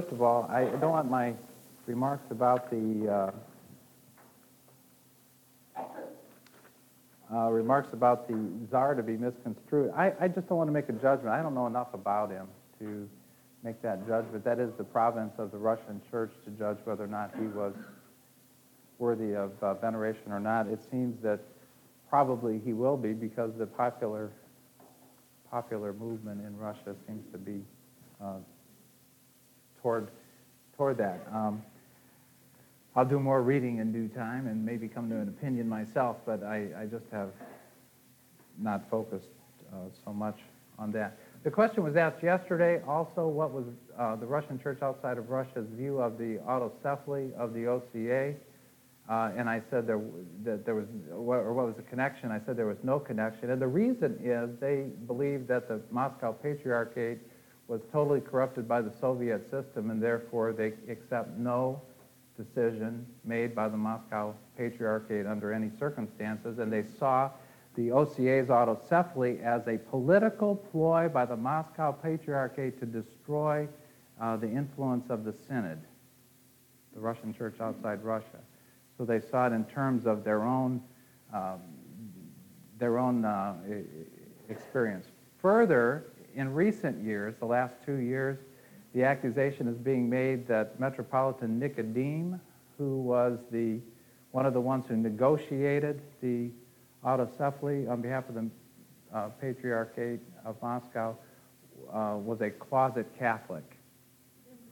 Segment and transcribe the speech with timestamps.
[0.00, 1.34] First of all, I don't want my
[1.84, 3.32] remarks about the
[5.76, 5.82] uh,
[7.30, 9.92] uh, remarks about the czar to be misconstrued.
[9.94, 11.28] I, I just don't want to make a judgment.
[11.28, 12.46] I don't know enough about him
[12.78, 13.06] to
[13.62, 14.42] make that judgment.
[14.42, 17.74] That is the province of the Russian church to judge whether or not he was
[18.98, 20.66] worthy of uh, veneration or not.
[20.66, 21.40] It seems that
[22.08, 24.30] probably he will be because the popular
[25.50, 27.60] popular movement in Russia seems to be
[28.24, 28.36] uh,
[29.82, 30.08] toward
[30.76, 31.26] toward that.
[31.32, 31.62] Um,
[32.96, 36.42] I'll do more reading in due time and maybe come to an opinion myself, but
[36.42, 37.30] I, I just have
[38.58, 39.28] not focused
[39.72, 40.38] uh, so much
[40.78, 41.18] on that.
[41.44, 43.64] The question was asked yesterday also what was
[43.98, 48.34] uh, the Russian church outside of Russia's view of the autocephaly of the OCA.
[49.08, 50.00] Uh, and I said there,
[50.44, 52.30] that there was, or what was the connection?
[52.30, 53.50] I said there was no connection.
[53.50, 57.18] And the reason is they believe that the Moscow Patriarchate
[57.70, 61.80] was totally corrupted by the Soviet system, and therefore they accept no
[62.36, 66.58] decision made by the Moscow Patriarchate under any circumstances.
[66.58, 67.30] And they saw
[67.76, 73.68] the OCA's autocephaly as a political ploy by the Moscow Patriarchate to destroy
[74.20, 75.78] uh, the influence of the Synod,
[76.92, 78.40] the Russian church outside Russia.
[78.98, 80.82] So they saw it in terms of their own,
[81.32, 81.60] um,
[82.80, 83.54] their own uh,
[84.48, 85.06] experience.
[85.38, 88.38] Further, in recent years, the last two years,
[88.94, 92.40] the accusation is being made that Metropolitan Nicodemus,
[92.78, 93.80] who was the,
[94.32, 96.50] one of the ones who negotiated the
[97.04, 98.50] autocephaly on behalf of the
[99.14, 101.16] uh, Patriarchate of Moscow,
[101.92, 103.78] uh, was a closet Catholic,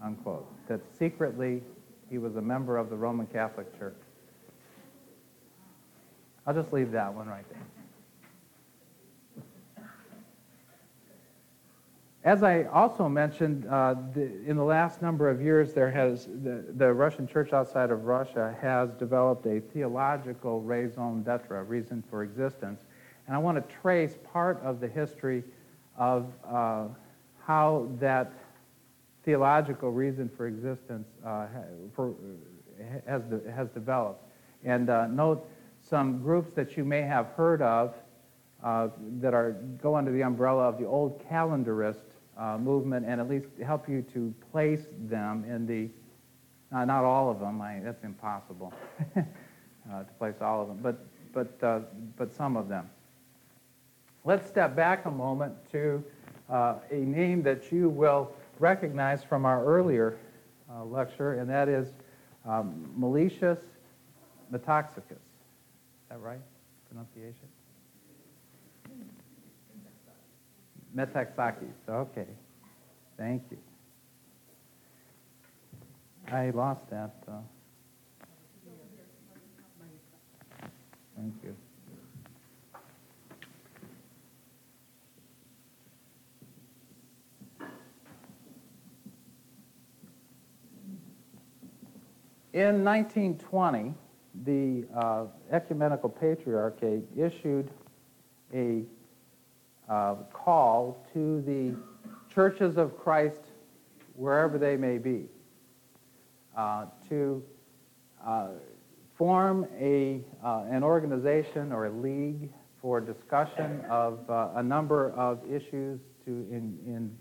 [0.03, 0.47] unquote.
[0.69, 1.63] That secretly
[2.11, 3.97] he was a member of the Roman Catholic Church.
[6.47, 7.63] I'll just leave that one right there.
[12.29, 16.63] As I also mentioned, uh, the, in the last number of years, there has the,
[16.77, 22.85] the, Russian church outside of Russia has developed a theological raison d'etre, reason for existence,
[23.27, 25.43] and I want to trace part of the history
[25.97, 26.89] of uh,
[27.47, 28.31] how that
[29.25, 31.47] theological reason for existence uh,
[31.95, 32.13] for,
[33.07, 33.23] has,
[33.55, 34.23] has developed.
[34.65, 35.49] And uh, note
[35.81, 37.95] some groups that you may have heard of
[38.63, 38.89] uh,
[39.21, 42.03] that are go under the umbrella of the old calendarist
[42.39, 45.89] uh, movement and at least help you to place them in the,
[46.75, 48.73] uh, not all of them, I, that's impossible
[49.17, 49.23] uh,
[50.05, 51.81] to place all of them, but, but, uh,
[52.17, 52.89] but some of them.
[54.25, 56.03] Let's step back a moment to
[56.51, 60.19] uh, a name that you will recognize from our earlier
[60.85, 61.89] lecture, and that is
[62.47, 62.93] um,
[64.53, 65.13] Metoxicus.
[65.13, 66.41] Is that right?
[66.89, 67.49] Pronunciation?
[70.99, 71.79] Metaxakis.
[71.89, 72.27] Okay.
[73.17, 73.59] Thank you.
[76.27, 77.15] I lost that.
[77.29, 77.35] Uh,
[81.17, 81.55] thank you.
[92.53, 93.95] In 1920,
[94.45, 97.71] the uh, Ecumenical Patriarchate issued
[98.53, 98.83] a
[99.89, 101.75] uh, call to the
[102.35, 103.41] churches of Christ,
[104.15, 105.27] wherever they may be,
[106.57, 107.43] uh, to
[108.25, 108.49] uh,
[109.17, 112.51] form a, uh, an organization or a league
[112.81, 117.17] for discussion of uh, a number of issues to in, in,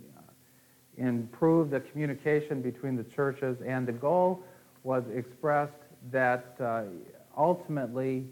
[0.97, 4.41] improve the communication between the churches, and the goal
[4.83, 5.73] was expressed
[6.11, 6.83] that uh,
[7.38, 8.25] ultimately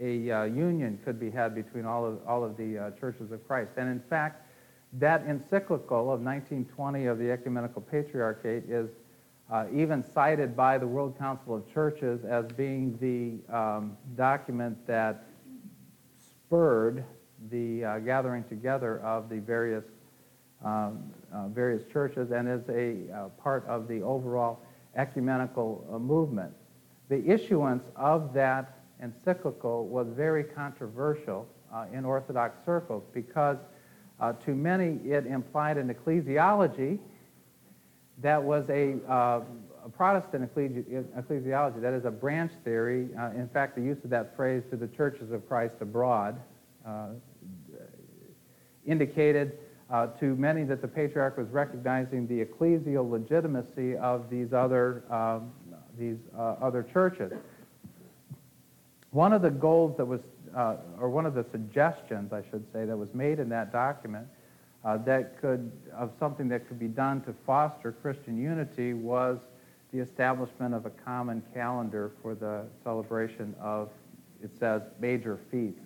[0.00, 3.46] a uh, union could be had between all of, all of the uh, churches of
[3.46, 3.72] Christ.
[3.76, 4.46] And in fact,
[4.94, 8.90] that encyclical of 1920 of the Ecumenical Patriarchate is
[9.50, 15.24] uh, even cited by the World Council of Churches as being the um, document that
[16.18, 17.04] spurred
[17.50, 19.84] the uh, gathering together of the various,
[20.64, 24.60] um, uh, various churches and is a part of the overall
[24.96, 26.52] ecumenical movement.
[27.08, 33.58] The issuance of that encyclical was very controversial uh, in Orthodox circles because
[34.20, 36.98] uh, to many it implied an ecclesiology
[38.22, 39.40] that was a, uh,
[39.84, 43.08] a Protestant ecclesiology, that is a branch theory.
[43.18, 46.40] Uh, in fact, the use of that phrase to the churches of Christ abroad
[46.86, 47.08] uh,
[48.86, 49.58] indicated
[49.90, 55.52] uh, to many that the patriarch was recognizing the ecclesial legitimacy of these other um,
[55.98, 57.32] these other churches.
[59.14, 60.22] One of the goals that was,
[60.56, 64.26] uh, or one of the suggestions, I should say, that was made in that document
[64.84, 69.38] uh, that could, of something that could be done to foster Christian unity was
[69.92, 73.88] the establishment of a common calendar for the celebration of,
[74.42, 75.78] it says, major feasts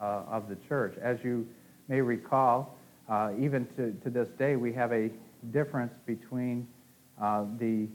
[0.00, 0.96] uh, of the church.
[1.02, 1.46] As you
[1.88, 5.10] may recall, uh, even to, to this day, we have a
[5.52, 6.66] difference between
[7.20, 7.86] uh, the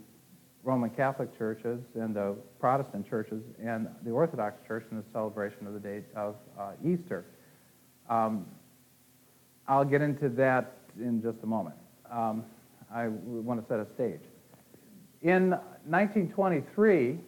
[0.64, 5.74] Roman Catholic churches and the Protestant churches and the Orthodox Church in the celebration of
[5.74, 7.24] the date of uh, Easter.
[8.08, 8.46] Um,
[9.66, 11.74] I'll get into that in just a moment.
[12.10, 12.44] Um,
[12.92, 14.20] I want to set a stage.
[15.22, 15.50] In
[15.86, 17.18] 1923,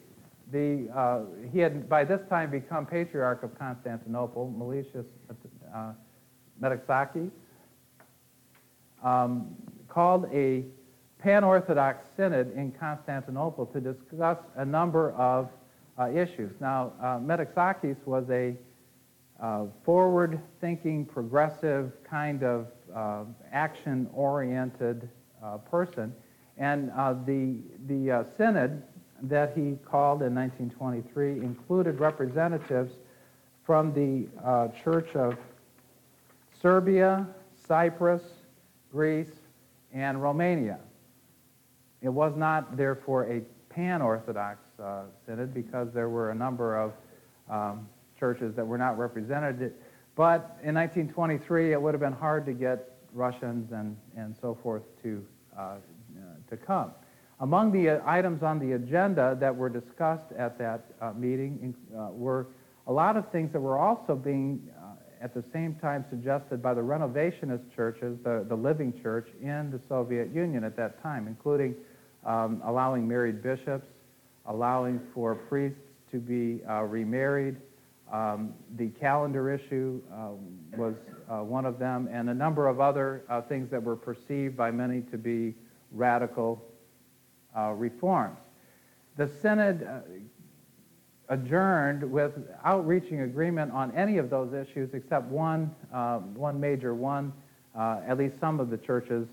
[0.53, 1.21] the, uh,
[1.53, 5.07] he had by this time become Patriarch of Constantinople, Meletius
[5.75, 5.93] uh,
[6.61, 7.31] Metaxakis,
[9.03, 9.55] um,
[9.89, 10.65] called a
[11.25, 15.49] pan-Orthodox synod in Constantinople to discuss a number of
[15.99, 16.53] uh, issues.
[16.61, 18.55] Now, uh, Metaxakis was a
[19.41, 25.09] uh, forward-thinking, progressive, kind of uh, action-oriented
[25.43, 26.15] uh, person,
[26.59, 27.57] and uh, the,
[27.87, 28.83] the uh, synod
[29.23, 32.93] that he called in 1923 included representatives
[33.65, 34.29] from the
[34.85, 35.39] Church of
[36.61, 37.27] Serbia,
[37.67, 38.23] Cyprus,
[38.93, 39.41] Greece,
[39.95, 40.79] and Romania.
[42.05, 43.41] It was not, therefore, a
[43.71, 46.93] pan-Orthodox uh, synod because there were a number of
[47.49, 47.89] um,
[48.21, 49.73] churches that were not represented.
[50.15, 54.83] But in 1923, it would have been hard to get Russians and, and so forth
[55.03, 55.25] to,
[55.57, 55.77] uh, uh,
[56.51, 56.93] to come.
[57.41, 62.09] Among the uh, items on the agenda that were discussed at that uh, meeting uh,
[62.13, 62.49] were
[62.87, 64.69] a lot of things that were also being
[65.23, 69.81] at the same time suggested by the renovationist churches, the, the living church in the
[69.89, 71.75] Soviet Union at that time, including
[72.25, 73.87] um, allowing married bishops,
[74.47, 75.81] allowing for priests
[76.11, 77.57] to be uh, remarried.
[78.13, 80.29] Um, the calendar issue uh,
[80.77, 80.95] was
[81.29, 84.71] uh, one of them, and a number of other uh, things that were perceived by
[84.71, 85.55] many to be
[85.91, 86.63] radical
[87.57, 88.39] uh, reforms.
[89.17, 90.01] The Synod uh,
[91.29, 95.75] adjourned without reaching agreement on any of those issues except one,
[96.35, 97.33] one major one.
[97.77, 99.27] at least some of the churches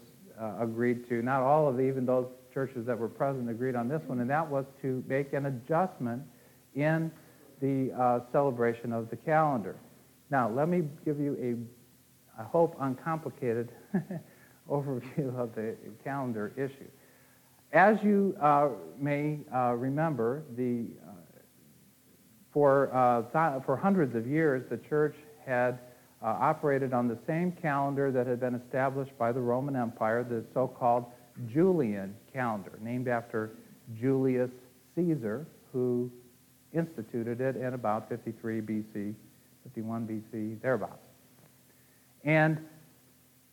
[0.59, 1.21] agreed to.
[1.21, 4.30] Not all of the, even those churches that were present agreed on this one, and
[4.30, 6.21] that was to make an adjustment
[6.75, 7.12] in
[7.62, 9.75] the uh, celebration of the calendar.
[10.30, 13.71] Now, let me give you a, I hope, uncomplicated
[14.69, 16.89] overview of the calendar issue.
[17.74, 21.12] As you uh, may uh, remember, the, uh,
[22.51, 25.15] for, uh, th- for hundreds of years, the church
[25.45, 25.80] had
[26.21, 30.44] uh, operated on the same calendar that had been established by the Roman Empire, the
[30.53, 31.06] so-called
[31.47, 33.51] Julian calendar, named after
[33.99, 34.51] Julius
[34.95, 36.11] Caesar, who
[36.73, 39.13] instituted it in about 53 BC,
[39.63, 40.99] 51 BC, thereabouts.
[42.23, 42.57] And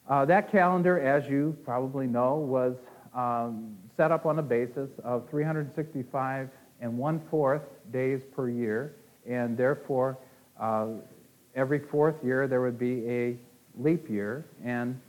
[0.08, 2.76] uh, that calendar, as you probably know, was
[3.14, 6.48] um, set up on the basis of 365
[6.80, 7.62] and one-fourth
[7.92, 8.94] days per year,
[9.26, 10.16] and therefore
[10.60, 10.86] uh,
[11.54, 13.36] every fourth year there would be a
[13.76, 15.00] leap year, and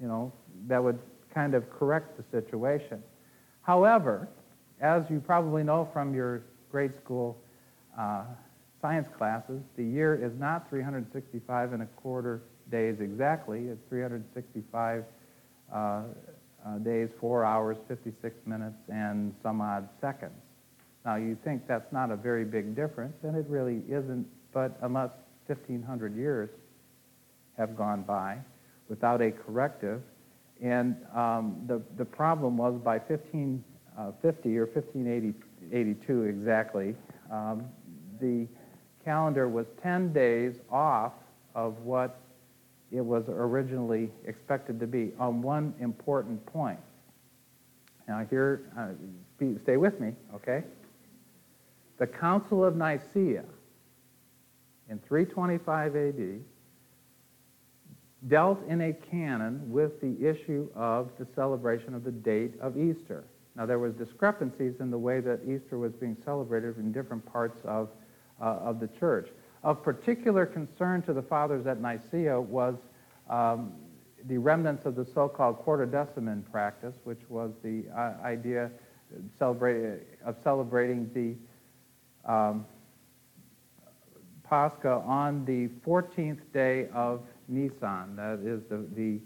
[0.00, 0.32] you know
[0.66, 0.98] that would
[1.32, 3.02] kind of correct the situation.
[3.62, 4.28] However,
[4.80, 7.36] as you probably know from your grade school
[7.98, 8.24] uh,
[8.80, 13.66] science classes, the year is not 365 and a quarter days exactly.
[13.66, 15.04] It's 365
[15.72, 15.76] uh,
[16.66, 20.32] uh, days, 4 hours, 56 minutes, and some odd seconds.
[21.04, 25.10] Now, you think that's not a very big difference, and it really isn't, but unless
[25.46, 26.50] 1,500 years
[27.56, 28.38] have gone by
[28.88, 30.02] without a corrective,
[30.62, 33.62] and um, the, the problem was by 1550
[33.98, 36.94] uh, or 1582 exactly,
[37.30, 37.64] um,
[38.20, 38.46] the
[39.04, 41.12] calendar was 10 days off
[41.54, 42.20] of what
[42.90, 46.80] it was originally expected to be on one important point.
[48.08, 48.88] Now, here, uh,
[49.62, 50.64] stay with me, okay?
[51.98, 53.44] The Council of Nicaea
[54.88, 56.40] in 325 AD
[58.26, 63.24] dealt in a canon with the issue of the celebration of the date of Easter.
[63.54, 67.60] Now, there was discrepancies in the way that Easter was being celebrated in different parts
[67.64, 67.90] of,
[68.40, 69.28] uh, of the church.
[69.62, 72.76] Of particular concern to the fathers at Nicaea was
[73.28, 73.72] um,
[74.26, 78.70] the remnants of the so-called quartodeciman practice, which was the uh, idea
[80.24, 81.34] of celebrating the
[82.30, 82.66] um,
[84.44, 88.14] Pascha on the 14th day of Nisan.
[88.16, 89.20] That is the, the,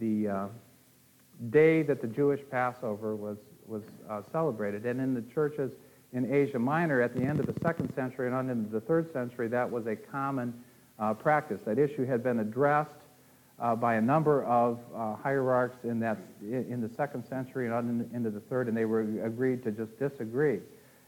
[0.00, 0.46] the uh,
[1.50, 4.86] day that the Jewish Passover was, was uh, celebrated.
[4.86, 5.72] And in the churches
[6.12, 9.12] in Asia Minor at the end of the second century and on into the third
[9.12, 10.54] century, that was a common
[10.98, 11.60] uh, practice.
[11.64, 12.90] That issue had been addressed
[13.60, 18.10] uh, by a number of uh, hierarchs in, that, in the second century and on
[18.14, 20.60] into the third, and they were agreed to just disagree.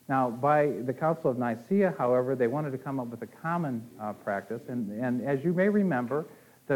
[0.08, 3.86] Now, by the Council of Nicaea, however, they wanted to come up with a common
[4.00, 6.26] uh, practice, and, and as you may remember,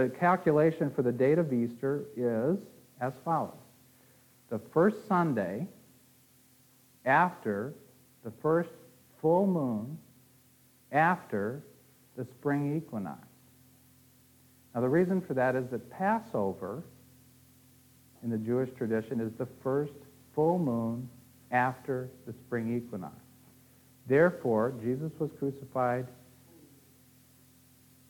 [0.01, 2.59] the calculation for the date of Easter is
[3.01, 3.55] as follows.
[4.51, 5.69] The first Sunday
[7.05, 7.73] after
[8.25, 8.71] the first
[9.21, 9.97] full moon
[10.91, 11.63] after
[12.17, 13.21] the spring equinox.
[14.75, 16.83] Now, the reason for that is that Passover
[18.25, 19.93] in the Jewish tradition is the first
[20.35, 21.09] full moon
[21.53, 23.15] after the spring equinox.
[24.09, 26.09] Therefore, Jesus was crucified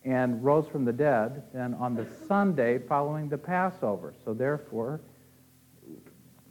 [0.04, 4.14] and rose from the dead then on the Sunday following the Passover.
[4.24, 5.00] So therefore,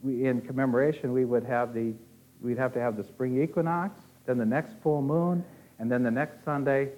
[0.02, 1.94] we, in commemoration, we would have the
[2.40, 5.42] we'd have to have the spring equinox, then the next full moon,
[5.78, 6.90] and then the next Sunday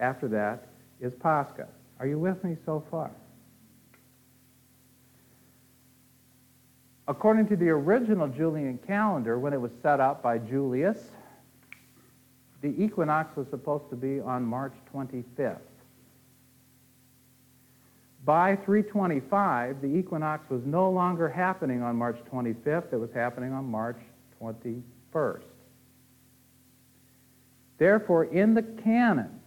[0.00, 0.66] after that
[1.00, 1.66] is Pascha.
[2.00, 3.10] Are you with me so far?
[7.06, 11.10] According to the original Julian calendar, when it was set up by Julius,
[12.62, 15.58] the equinox was supposed to be on March 25th.
[18.24, 23.66] By 325, the equinox was no longer happening on March 25th, it was happening on
[23.66, 23.98] March
[24.40, 25.42] 21st.
[27.76, 29.40] Therefore, in the canon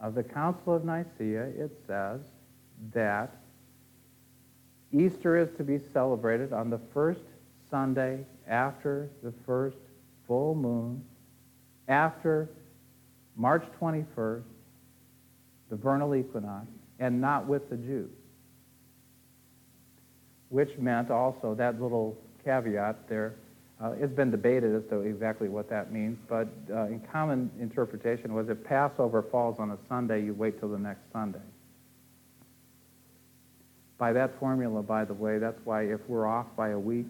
[0.00, 2.20] of the Council of Nicaea, it says
[2.92, 3.34] that
[4.92, 7.22] Easter is to be celebrated on the first
[7.70, 9.76] Sunday after the first
[10.26, 11.02] full moon,
[11.88, 12.50] after
[13.36, 14.42] March 21st,
[15.70, 16.66] the vernal equinox,
[16.98, 18.17] and not with the Jews.
[20.50, 23.34] Which meant also that little caveat there
[23.80, 28.34] uh, it's been debated as to exactly what that means, but uh, in common interpretation
[28.34, 31.38] was if Passover falls on a Sunday, you wait till the next Sunday.
[33.96, 37.06] By that formula, by the way, that's why if we're off by a week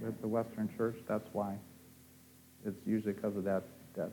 [0.00, 1.56] with the Western Church, that's why.
[2.64, 3.64] It's usually because of that,
[3.96, 4.10] that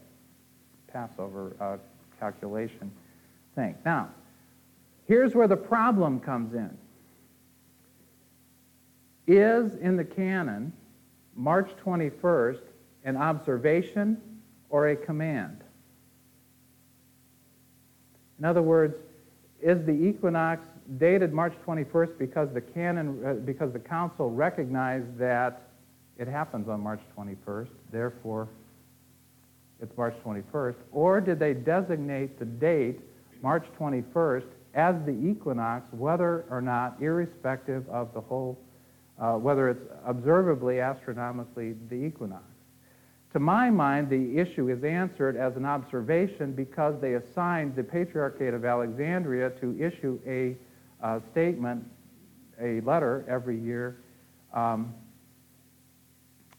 [0.92, 1.78] Passover uh,
[2.20, 2.92] calculation
[3.54, 3.76] thing.
[3.86, 4.10] Now,
[5.08, 6.76] here's where the problem comes in.
[9.30, 10.74] Is in the canon
[11.36, 12.62] March 21st
[13.04, 14.20] an observation
[14.72, 15.64] or a command?
[18.40, 18.96] In other words,
[19.62, 20.66] is the equinox
[20.98, 25.62] dated March 21st because the canon, uh, because the council recognized that
[26.18, 28.48] it happens on March 21st, therefore
[29.80, 33.00] it's March 21st, or did they designate the date
[33.44, 38.58] March 21st as the equinox, whether or not, irrespective of the whole
[39.20, 42.44] uh, whether it's observably, astronomically, the equinox.
[43.34, 48.54] To my mind, the issue is answered as an observation because they assigned the Patriarchate
[48.54, 50.58] of Alexandria to issue a
[51.06, 51.84] uh, statement,
[52.60, 53.98] a letter every year,
[54.54, 54.94] um,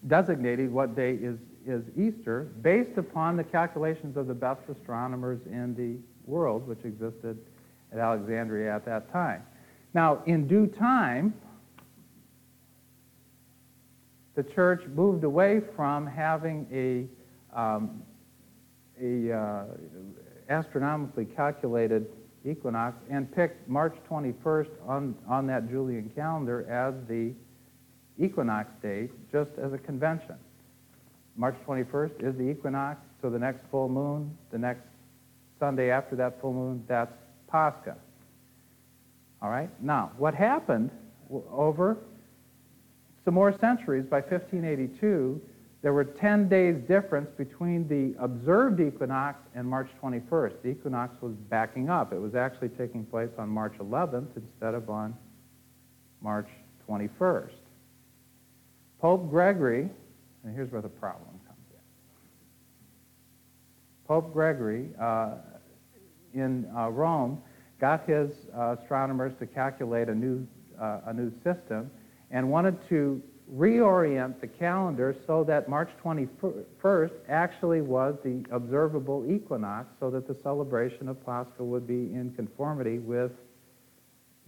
[0.06, 5.74] designating what day is, is Easter based upon the calculations of the best astronomers in
[5.74, 5.96] the
[6.30, 7.36] world, which existed
[7.92, 9.42] at Alexandria at that time.
[9.92, 11.34] Now, in due time,
[14.34, 18.02] the church moved away from having a, um,
[19.00, 19.64] a uh,
[20.48, 22.06] astronomically calculated
[22.44, 27.32] equinox and picked March 21st on, on that Julian calendar as the
[28.18, 30.36] equinox date, just as a convention.
[31.36, 34.82] March 21st is the equinox, so the next full moon, the next
[35.58, 37.12] Sunday after that full moon, that's
[37.48, 37.96] Pascha.
[39.42, 39.70] All right?
[39.82, 40.90] Now, what happened
[41.50, 41.96] over
[43.24, 45.40] some more centuries, by 1582,
[45.82, 50.62] there were 10 days difference between the observed equinox and March 21st.
[50.62, 52.12] The equinox was backing up.
[52.12, 55.16] It was actually taking place on March 11th instead of on
[56.20, 56.48] March
[56.88, 57.52] 21st.
[59.00, 59.88] Pope Gregory,
[60.44, 61.78] and here's where the problem comes in.
[64.06, 65.36] Pope Gregory uh,
[66.34, 67.40] in uh, Rome
[67.80, 70.46] got his uh, astronomers to calculate a new,
[70.78, 71.90] uh, a new system
[72.30, 73.22] and wanted to
[73.54, 80.34] reorient the calendar so that March 21st actually was the observable equinox so that the
[80.34, 83.32] celebration of Pascha would be in conformity with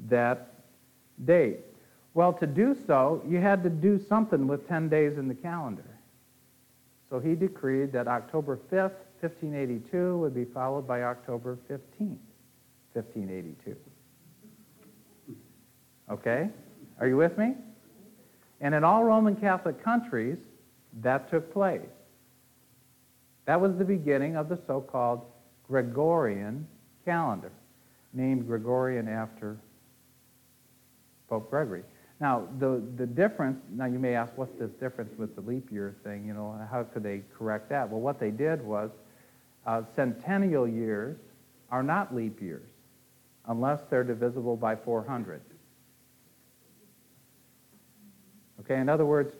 [0.08, 0.54] that
[1.24, 1.60] date.
[2.14, 5.98] Well, to do so, you had to do something with 10 days in the calendar.
[7.10, 12.18] So he decreed that October 5th, 1582 would be followed by October 15th,
[12.92, 13.76] 1582.
[16.10, 16.50] Okay?
[17.00, 17.54] Are you with me?
[18.62, 20.38] And in all Roman Catholic countries,
[21.02, 21.80] that took place.
[23.44, 25.22] That was the beginning of the so-called
[25.68, 26.66] Gregorian
[27.04, 27.50] calendar,
[28.12, 29.58] named Gregorian after
[31.28, 31.82] Pope Gregory.
[32.20, 35.96] Now, the, the difference, now you may ask, what's this difference with the leap year
[36.04, 36.24] thing?
[36.24, 37.90] You know, how could they correct that?
[37.90, 38.90] Well, what they did was
[39.66, 41.16] uh, centennial years
[41.70, 42.68] are not leap years
[43.48, 45.40] unless they're divisible by 400.
[48.72, 49.34] Okay, in other words,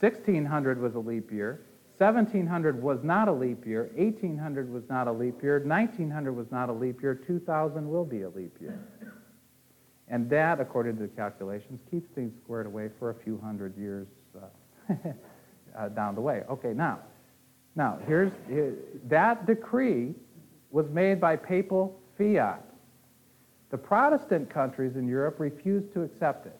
[0.00, 1.62] 1600 was a leap year,
[1.96, 6.68] 1700 was not a leap year, 1800 was not a leap year, 1900 was not
[6.68, 8.78] a leap year, 2000 will be a leap year.
[10.08, 14.08] And that, according to the calculations, keeps things squared away for a few hundred years
[14.36, 14.94] uh,
[15.78, 16.42] uh, down the way.
[16.50, 16.98] Okay, now,
[17.76, 18.74] now here's here,
[19.08, 20.14] that decree
[20.70, 22.62] was made by papal fiat.
[23.70, 26.59] The Protestant countries in Europe refused to accept it.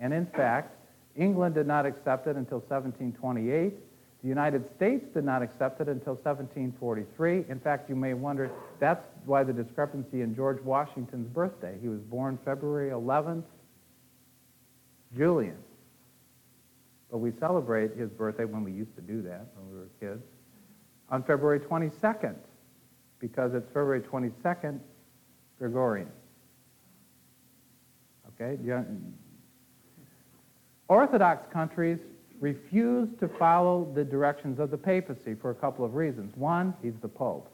[0.00, 0.76] And in fact,
[1.16, 3.74] England did not accept it until 1728.
[4.22, 7.44] The United States did not accept it until 1743.
[7.48, 11.76] In fact, you may wonder, that's why the discrepancy in George Washington's birthday.
[11.80, 13.44] He was born February 11th,
[15.16, 15.56] Julian.
[17.10, 20.22] But we celebrate his birthday when we used to do that when we were kids,
[21.08, 22.36] on February 22nd,
[23.18, 24.78] because it's February 22nd,
[25.58, 26.08] Gregorian.
[28.28, 28.58] Okay?
[30.90, 32.00] Orthodox countries
[32.40, 36.36] refuse to follow the directions of the papacy for a couple of reasons.
[36.36, 37.48] One, he's the Pope.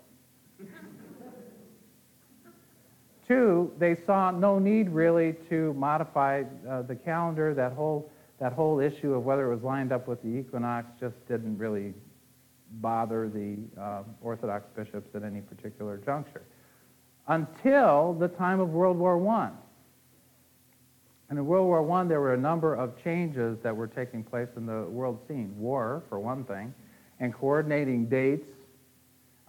[3.28, 7.52] Two, they saw no need really to modify uh, the calendar.
[7.52, 11.16] That whole, that whole issue of whether it was lined up with the equinox just
[11.28, 11.92] didn't really
[12.80, 16.44] bother the uh, Orthodox bishops at any particular juncture.
[17.28, 19.50] Until the time of World War I.
[21.28, 24.48] And in World War I, there were a number of changes that were taking place
[24.56, 25.54] in the world scene.
[25.58, 26.72] War, for one thing,
[27.18, 28.46] and coordinating dates,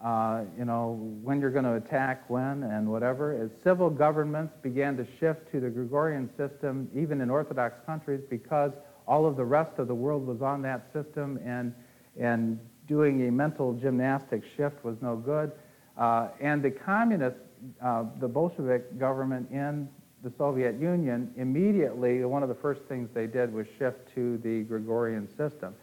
[0.04, 3.34] uh, you know, when you're going to attack when and whatever.
[3.40, 8.72] As civil governments began to shift to the Gregorian system, even in Orthodox countries, because
[9.08, 11.74] all of the rest of the world was on that system, and,
[12.20, 15.52] and doing a mental gymnastic shift was no good.
[15.98, 17.38] Uh, and the communist,
[17.84, 19.90] uh, the Bolshevik government in
[20.24, 24.64] the Soviet Union, immediately one of the first things they did was shift to the
[24.64, 25.76] Gregorian system.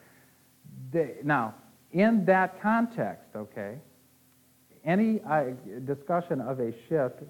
[0.92, 1.54] They, now,
[1.92, 3.76] in that context, okay,
[4.84, 5.44] any uh,
[5.84, 7.22] discussion of a shift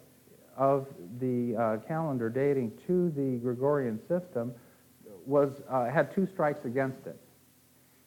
[0.57, 0.87] of
[1.21, 4.53] the uh, calendar dating to the Gregorian system
[5.27, 7.19] was uh, had two strikes against it.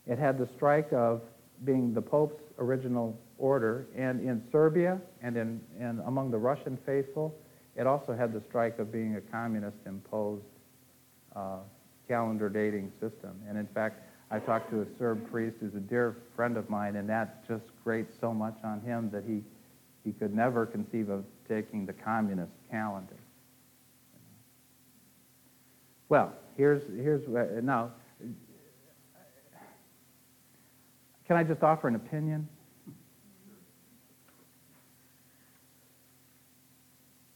[0.06, 1.22] It had the strike of
[1.66, 7.36] being the Pope's original order, and in Serbia and in, and among the Russian faithful,
[7.78, 10.44] it also had the strike of being a communist-imposed
[11.36, 11.60] uh,
[12.08, 13.40] calendar dating system.
[13.48, 16.96] And in fact, I talked to a Serb priest who's a dear friend of mine,
[16.96, 19.44] and that just grates so much on him that he,
[20.04, 23.16] he could never conceive of taking the communist calendar.
[26.10, 27.22] Well, here's, here's
[27.64, 27.92] now,
[31.28, 32.48] can I just offer an opinion?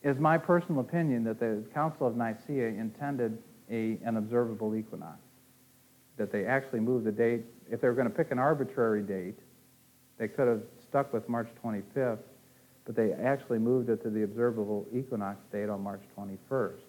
[0.04, 3.38] Is my personal opinion that the Council of Nicaea intended
[3.70, 5.20] a, an observable equinox.
[6.18, 7.44] That they actually moved the date.
[7.70, 9.40] If they were going to pick an arbitrary date,
[10.18, 12.20] they could have stuck with March 25th,
[12.86, 16.80] but they actually moved it to the observable equinox date on March 21st.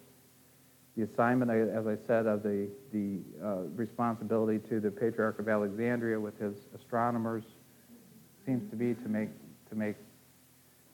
[0.95, 6.19] The assignment, as I said, of the, the uh, responsibility to the Patriarch of Alexandria
[6.19, 7.43] with his astronomers
[8.45, 9.29] seems to be to make,
[9.69, 9.95] to make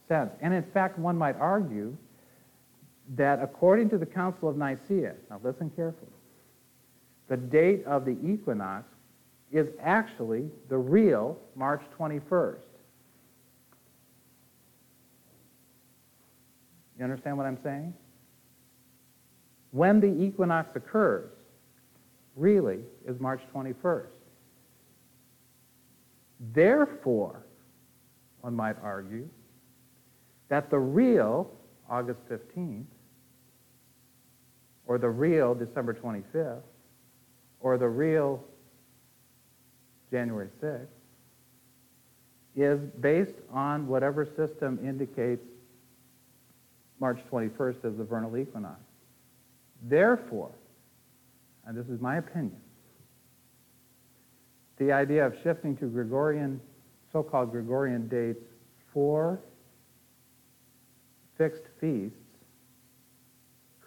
[0.08, 0.32] sense.
[0.42, 1.98] And in fact, one might argue
[3.16, 6.12] that according to the Council of Nicaea, now listen carefully,
[7.28, 8.86] the date of the equinox
[9.52, 12.58] is actually the real March 21st.
[16.98, 17.94] You understand what I'm saying?
[19.72, 21.32] When the equinox occurs,
[22.36, 24.08] really, is March 21st.
[26.54, 27.44] Therefore,
[28.42, 29.28] one might argue
[30.50, 31.52] that the real
[31.90, 32.86] August 15th
[34.90, 36.64] or the real December 25th,
[37.60, 38.44] or the real
[40.10, 40.88] January 6th,
[42.56, 45.46] is based on whatever system indicates
[47.00, 48.80] March 21st as the vernal equinox.
[49.84, 50.52] Therefore,
[51.68, 52.60] and this is my opinion,
[54.78, 56.60] the idea of shifting to Gregorian,
[57.14, 58.44] so-called Gregorian dates
[58.92, 59.40] for
[61.38, 62.18] fixed feasts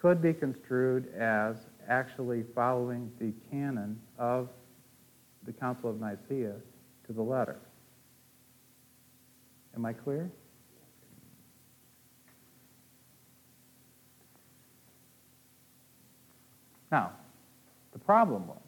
[0.03, 1.55] could be construed as
[1.87, 4.49] actually following the canon of
[5.45, 6.55] the Council of Nicaea
[7.07, 7.57] to the letter.
[9.77, 10.29] Am I clear?
[16.91, 17.13] Now,
[17.93, 18.59] the problem was,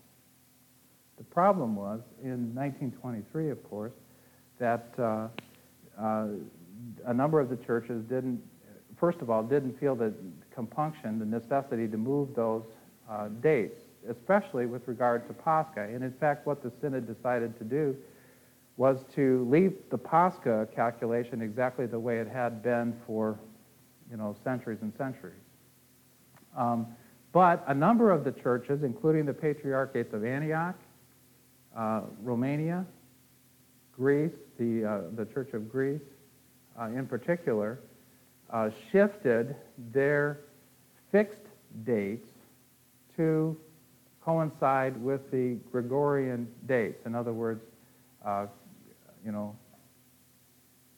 [1.17, 3.91] the problem was in 1923, of course,
[4.57, 5.27] that uh,
[6.01, 6.27] uh,
[7.07, 8.41] a number of the churches didn't,
[8.97, 10.13] first of all, didn't feel the
[10.55, 12.63] compunction, the necessity to move those
[13.09, 15.81] uh, dates, especially with regard to Pascha.
[15.81, 17.95] And in fact, what the Synod decided to do
[18.77, 23.39] was to leave the Pascha calculation exactly the way it had been for,
[24.09, 25.33] you know, centuries and centuries.
[26.57, 26.87] Um,
[27.31, 30.75] but a number of the churches, including the Patriarchates of Antioch,
[31.75, 32.85] uh, Romania,
[33.95, 36.01] Greece, the, uh, the Church of Greece
[36.79, 37.79] uh, in particular,
[38.51, 39.55] uh, shifted
[39.91, 40.39] their
[41.15, 41.47] fixed
[41.85, 42.27] dates
[43.15, 43.55] to
[44.21, 47.05] coincide with the Gregorian dates.
[47.05, 47.63] In other words,
[48.25, 48.47] uh,
[49.23, 49.55] you know,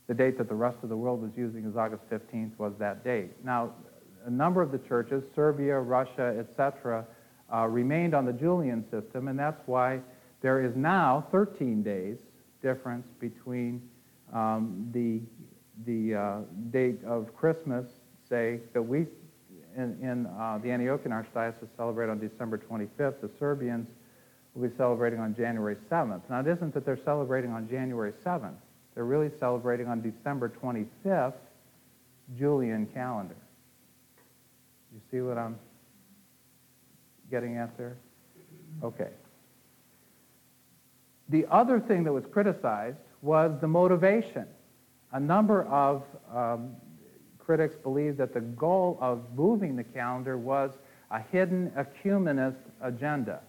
[0.08, 3.04] the date that the rest of the world was using as August 15th was that
[3.04, 3.30] date.
[3.46, 3.74] Now,
[4.26, 7.06] a number of the churches, Serbia, Russia, etc.,
[7.54, 10.00] uh, remained on the Julian system, and that's why
[10.42, 12.18] there is now 13 days
[12.64, 13.88] difference between
[14.34, 15.22] um, the,
[15.86, 16.38] the uh,
[16.72, 17.86] date of Christmas,
[18.28, 19.06] say, that we
[19.78, 23.22] in, in uh, the Antiochian Archdiocese celebrate on December 25th.
[23.22, 23.88] The Serbians
[24.54, 26.22] will be celebrating on January 7th.
[26.30, 28.56] Now, it isn't that they're celebrating on January 7th.
[28.96, 31.34] They're really celebrating on December 25th,
[32.38, 33.36] Julian calendar.
[34.92, 35.58] You see what I'm
[37.30, 37.98] getting at there?
[38.84, 39.10] Okay.
[41.30, 44.46] The other thing that was criticized was the motivation.
[45.12, 46.76] A number of um,
[47.48, 50.72] critics believed that the goal of moving the calendar was
[51.12, 53.40] a hidden ecumenist agenda.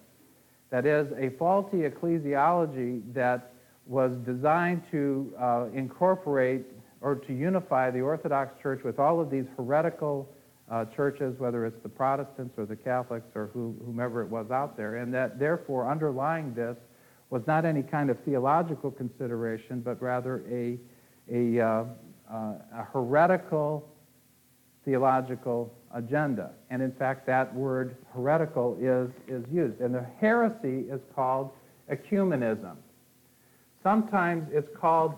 [0.70, 3.52] That is, a faulty ecclesiology that
[3.86, 6.64] was designed to uh, incorporate
[7.00, 10.28] or to unify the Orthodox Church with all of these heretical
[10.70, 14.76] uh, churches, whether it's the Protestants or the Catholics or who, whomever it was out
[14.76, 16.76] there, and that therefore underlying this
[17.30, 20.78] was not any kind of theological consideration, but rather a,
[21.32, 21.84] a, uh,
[22.30, 23.88] uh, a heretical
[24.84, 26.50] theological agenda.
[26.70, 29.80] And in fact, that word heretical is, is used.
[29.80, 31.50] And the heresy is called
[31.90, 32.76] ecumenism.
[33.82, 35.14] Sometimes it's called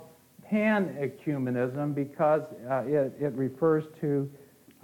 [0.48, 4.28] pan-ecumenism because uh, it, it refers to,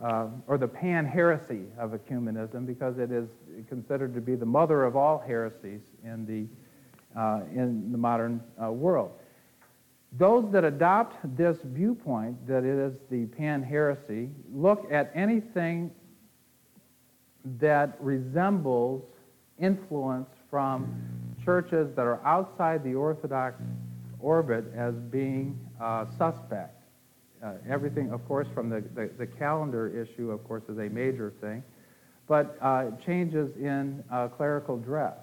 [0.02, 3.28] uh, or the pan-heresy of ecumenism because it is
[3.68, 8.70] considered to be the mother of all heresies in the, uh, in the modern uh,
[8.70, 9.10] world.
[10.18, 15.90] Those that adopt this viewpoint, that it is the pan heresy, look at anything
[17.58, 19.04] that resembles
[19.58, 20.94] influence from
[21.44, 23.60] churches that are outside the Orthodox
[24.20, 26.82] orbit as being uh, suspect.
[27.44, 31.32] Uh, everything, of course, from the, the, the, calendar issue, of course, is a major
[31.40, 31.62] thing,
[32.26, 35.18] but uh, changes in uh, clerical dress.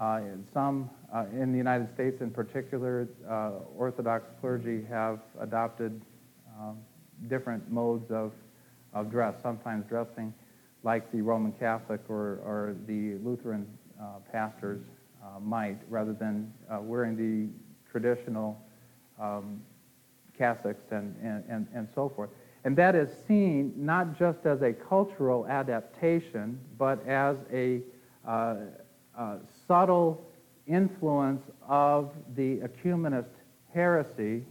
[0.00, 0.20] Uh,
[0.54, 6.00] some uh, in the United States, in particular, uh, Orthodox clergy have adopted
[6.58, 6.78] um,
[7.28, 8.32] different modes of,
[8.94, 10.32] of dress, sometimes dressing
[10.82, 13.66] like the Roman Catholic or, or the Lutheran
[14.00, 14.80] uh, pastors
[15.22, 17.50] uh, might, rather than uh, wearing the
[17.90, 18.60] traditional
[19.20, 19.60] um,
[20.38, 22.30] cassocks and, and, and, and so forth.
[22.64, 27.80] And that is seen not just as a cultural adaptation, but as a
[28.26, 28.56] uh,
[29.66, 30.29] subtle
[30.66, 33.30] influence of the ecumenist
[33.72, 34.44] heresy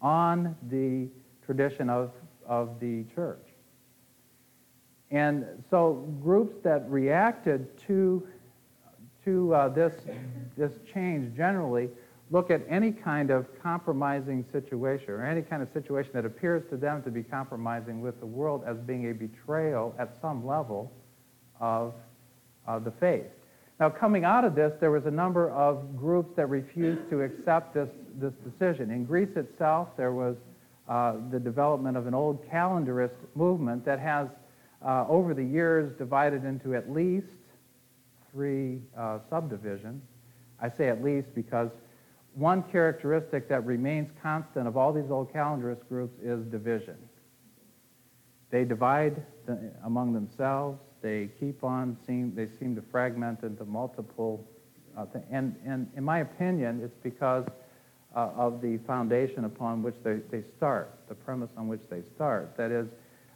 [0.00, 1.08] on the
[1.44, 2.12] tradition of,
[2.46, 3.46] of the church.
[5.10, 8.26] And so groups that reacted to,
[9.24, 9.94] to uh, this,
[10.56, 11.90] this change generally
[12.30, 16.76] look at any kind of compromising situation or any kind of situation that appears to
[16.76, 20.92] them to be compromising with the world as being a betrayal at some level
[21.60, 21.92] of
[22.68, 23.26] uh, the faith.
[23.80, 27.72] Now, coming out of this, there was a number of groups that refused to accept
[27.72, 27.88] this,
[28.20, 28.90] this decision.
[28.90, 30.36] In Greece itself, there was
[30.86, 34.28] uh, the development of an old calendarist movement that has,
[34.84, 37.26] uh, over the years, divided into at least
[38.30, 40.02] three uh, subdivisions.
[40.60, 41.70] I say at least because
[42.34, 46.96] one characteristic that remains constant of all these old calendarist groups is division.
[48.50, 50.78] They divide the, among themselves.
[51.02, 54.46] They keep on seem they seem to fragment into multiple
[54.96, 55.24] uh, things.
[55.30, 57.46] And, and in my opinion, it's because
[58.14, 62.56] uh, of the foundation upon which they, they start, the premise on which they start.
[62.56, 62.88] That is,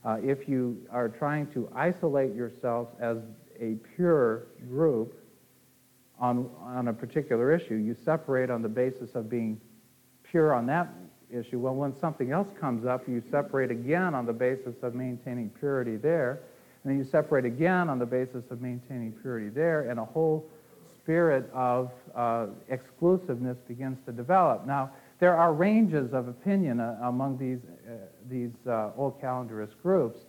[0.04, 3.18] uh, if you are trying to isolate yourselves as
[3.60, 5.16] a pure group
[6.18, 9.60] on, on a particular issue, you separate on the basis of being
[10.22, 10.88] pure on that
[11.30, 11.58] issue.
[11.58, 15.96] Well, when something else comes up, you separate again on the basis of maintaining purity
[15.96, 16.40] there.
[16.84, 20.46] And then you separate again on the basis of maintaining purity there, and a whole
[20.96, 24.66] spirit of uh, exclusiveness begins to develop.
[24.66, 27.92] Now, there are ranges of opinion uh, among these, uh,
[28.28, 30.20] these uh, old calendarist groups.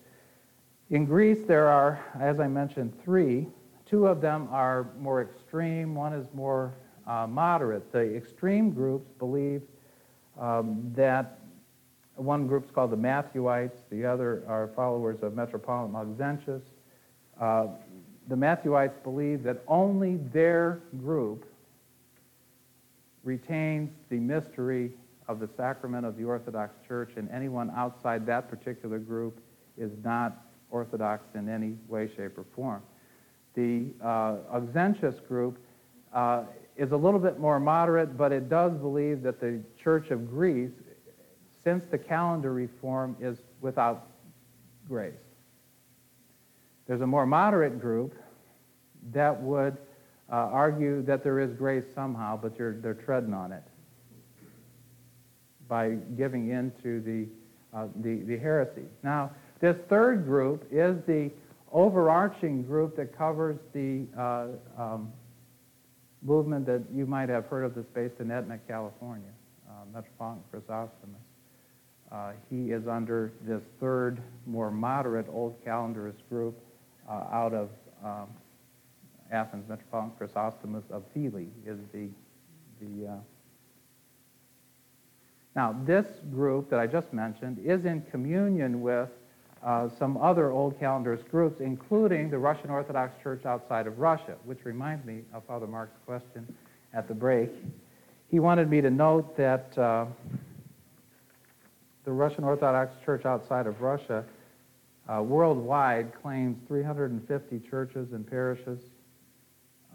[0.91, 3.47] In Greece, there are, as I mentioned, three.
[3.85, 6.73] Two of them are more extreme, one is more
[7.07, 7.91] uh, moderate.
[7.91, 9.61] The extreme groups believe
[10.39, 11.39] um, that
[12.15, 16.61] one group's called the Matthewites, the other are followers of Metropolitan Auxentius.
[17.39, 17.67] Uh,
[18.27, 21.45] the Matthewites believe that only their group
[23.23, 24.91] retains the mystery
[25.27, 29.39] of the sacrament of the Orthodox Church, and anyone outside that particular group
[29.77, 32.81] is not Orthodox in any way, shape, or form.
[33.55, 35.57] The uh, Auxentius group
[36.13, 36.43] uh,
[36.77, 40.71] is a little bit more moderate, but it does believe that the Church of Greece,
[41.65, 44.07] since the calendar reform, is without
[44.87, 45.13] grace.
[46.87, 48.13] There's a more moderate group
[49.11, 49.77] that would
[50.31, 53.63] uh, argue that there is grace somehow, but they're, they're treading on it
[55.67, 57.27] by giving in to the,
[57.75, 58.85] uh, the, the heresy.
[59.01, 61.31] Now, this third group is the
[61.71, 64.47] overarching group that covers the uh,
[64.77, 65.11] um,
[66.21, 69.31] movement that you might have heard of that's based in Etna, California,
[69.67, 71.24] uh, Metropolitan Chrysostomus.
[72.15, 76.57] Uh, he is under this third, more moderate Old Calendarist group
[77.09, 77.69] uh, out of
[78.05, 78.27] um,
[79.31, 79.67] Athens.
[79.67, 82.07] Metropolitan Chrysostomus of Phyle is the,
[82.79, 83.15] the uh,
[85.57, 89.09] now, this group that I just mentioned is in communion with
[89.63, 94.59] uh, some other Old Calendarist groups, including the Russian Orthodox Church outside of Russia, which
[94.63, 96.45] reminds me of Father Mark's question
[96.93, 97.49] at the break.
[98.31, 100.05] He wanted me to note that uh,
[102.05, 104.23] the Russian Orthodox Church outside of Russia
[105.09, 108.79] uh, worldwide claims 350 churches and parishes,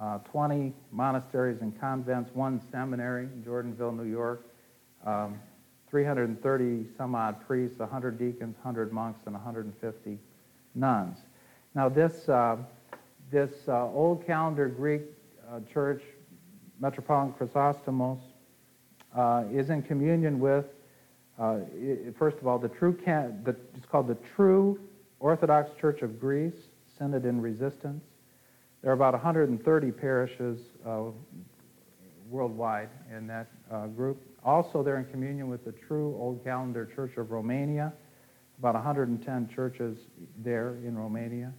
[0.00, 4.44] uh, 20 monasteries and convents, one seminary in Jordanville, New York,
[5.06, 5.38] um,
[5.88, 10.18] 330 some odd priests, 100 deacons, 100 monks, and 150
[10.74, 11.18] nuns.
[11.74, 12.56] Now, this, uh,
[13.30, 15.02] this uh, old calendar Greek
[15.48, 16.02] uh, church,
[16.80, 18.18] Metropolitan Chrysostomos,
[19.16, 20.66] uh, is in communion with,
[21.40, 24.78] uh, it, first of all, the true, can, the, it's called the True
[25.20, 28.04] Orthodox Church of Greece, Synod in Resistance.
[28.82, 31.04] There are about 130 parishes uh,
[32.28, 33.48] worldwide in that
[33.96, 34.22] group.
[34.44, 37.92] Also, they're in communion with the true Old Calendar Church of Romania,
[38.58, 39.98] about 110 churches
[40.38, 41.52] there in Romania.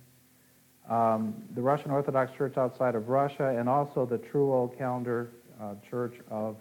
[0.90, 5.30] Um, the Russian Orthodox Church outside of Russia, and also the true Old Calendar
[5.62, 6.58] uh, Church of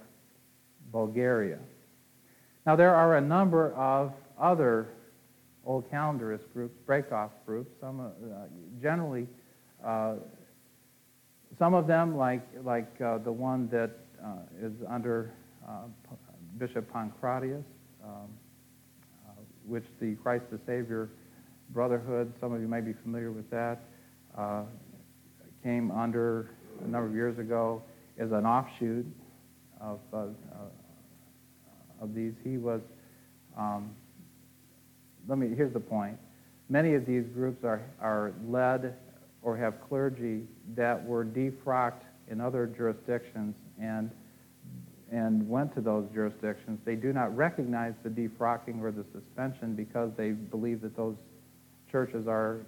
[0.93, 1.59] Bulgaria.
[2.67, 4.89] Now, there are a number of other
[5.65, 8.11] Old Calendarist groups, breakoff groups, some uh,
[8.83, 9.27] generally,
[9.85, 10.15] uh,
[11.59, 13.91] some of them, like, like uh, the one that
[14.23, 15.33] uh, is under
[15.67, 15.85] uh,
[16.59, 17.65] Bishop Pancratius,
[18.05, 18.29] um,
[19.27, 19.33] uh,
[19.67, 21.09] which the Christ the Savior
[21.71, 23.81] Brotherhood, some of you may be familiar with that,
[25.63, 26.51] came under
[26.83, 27.83] a number of years ago
[28.19, 29.07] as an offshoot
[29.81, 29.99] of,
[32.01, 32.33] of these.
[32.45, 32.81] He was,
[33.57, 33.91] um,
[35.29, 36.17] let me, here's the point.
[36.69, 38.97] Many of these groups are, are led
[39.43, 40.43] or have clergy
[40.75, 44.11] that were defrocked in other jurisdictions and
[45.11, 50.11] and went to those jurisdictions, they do not recognize the defrocking or the suspension because
[50.17, 51.17] they believe that those
[51.91, 52.61] churches are,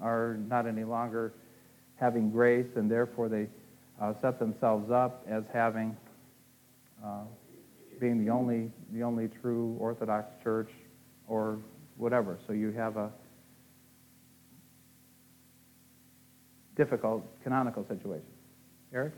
[0.00, 1.34] are not any longer
[1.96, 3.46] having grace, and therefore they
[4.00, 5.94] uh, set themselves up as having,
[7.04, 7.20] uh,
[8.04, 10.68] being the only, the only true Orthodox church
[11.26, 11.58] or
[11.96, 12.38] whatever.
[12.46, 13.10] So you have a
[16.76, 18.26] difficult canonical situation.
[18.92, 19.14] Eric?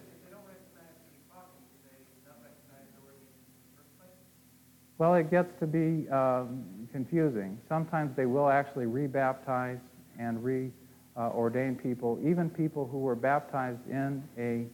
[4.99, 7.59] Well, it gets to be um, confusing.
[7.69, 9.81] Sometimes they will actually rebaptize
[10.17, 14.65] and reordain uh, people, even people who were baptized in a,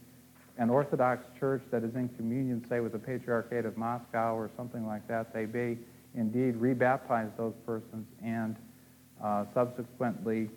[0.57, 4.85] an Orthodox church that is in communion, say, with the Patriarchate of Moscow or something
[4.85, 5.33] like that.
[5.33, 5.77] They may
[6.15, 8.55] indeed rebaptize those persons and
[9.23, 10.49] uh, subsequently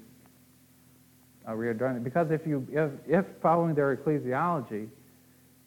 [1.47, 2.03] uh, reordain.
[2.05, 4.89] Because if you, if, if following their ecclesiology,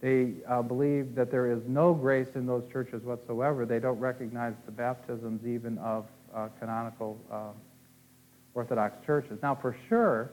[0.02, 3.66] they uh, believe that there is no grace in those churches whatsoever.
[3.66, 7.50] They don't recognize the baptisms even of uh, canonical uh,
[8.54, 9.40] Orthodox churches.
[9.42, 10.32] Now, for sure,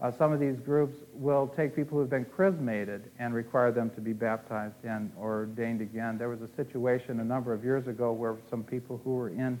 [0.00, 4.00] uh, some of these groups will take people who've been chrismated and require them to
[4.00, 6.18] be baptized and ordained again.
[6.18, 9.58] There was a situation a number of years ago where some people who were in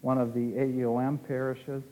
[0.00, 1.82] one of the AEOM parishes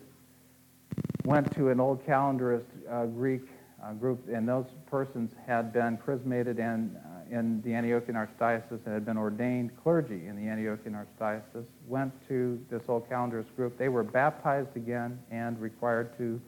[1.24, 3.42] went to an old calendarist uh, Greek
[3.82, 8.94] uh, group, and those persons had been chrismated and, uh, in the Antiochian Archdiocese and
[8.94, 13.76] had been ordained clergy in the Antiochian Archdiocese, went to this old calendarist group.
[13.76, 16.40] They were baptized again and required to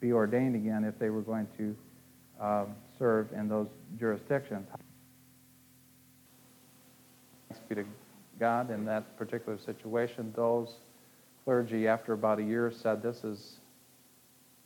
[0.00, 1.76] be ordained again if they were going to
[2.40, 4.66] um, serve in those jurisdictions.
[7.48, 7.84] Thanks be to
[8.38, 10.32] God in that particular situation.
[10.34, 10.74] Those
[11.44, 13.58] clergy, after about a year, said this is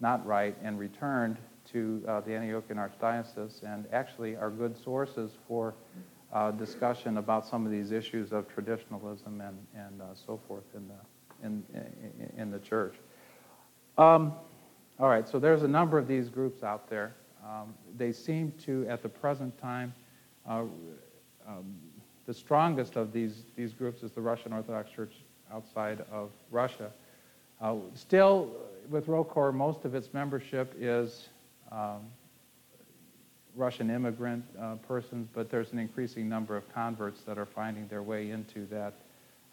[0.01, 1.39] not right and returned
[1.73, 5.75] to uh, the Antiochian Archdiocese and actually are good sources for
[6.33, 10.89] uh, discussion about some of these issues of traditionalism and, and uh, so forth in
[10.89, 11.65] the, in,
[12.37, 12.95] in the church.
[13.97, 14.35] Um,
[14.99, 17.15] all right, so there's a number of these groups out there.
[17.45, 19.93] Um, they seem to, at the present time,
[20.49, 20.65] uh,
[21.47, 21.75] um,
[22.27, 25.13] the strongest of these, these groups is the Russian Orthodox Church
[25.53, 26.91] outside of Russia.
[27.61, 28.51] Uh, still,
[28.89, 31.29] with ROCOR, most of its membership is
[31.73, 32.01] um,
[33.57, 38.03] Russian immigrant uh, persons, but there's an increasing number of converts that are finding their
[38.03, 38.95] way into that,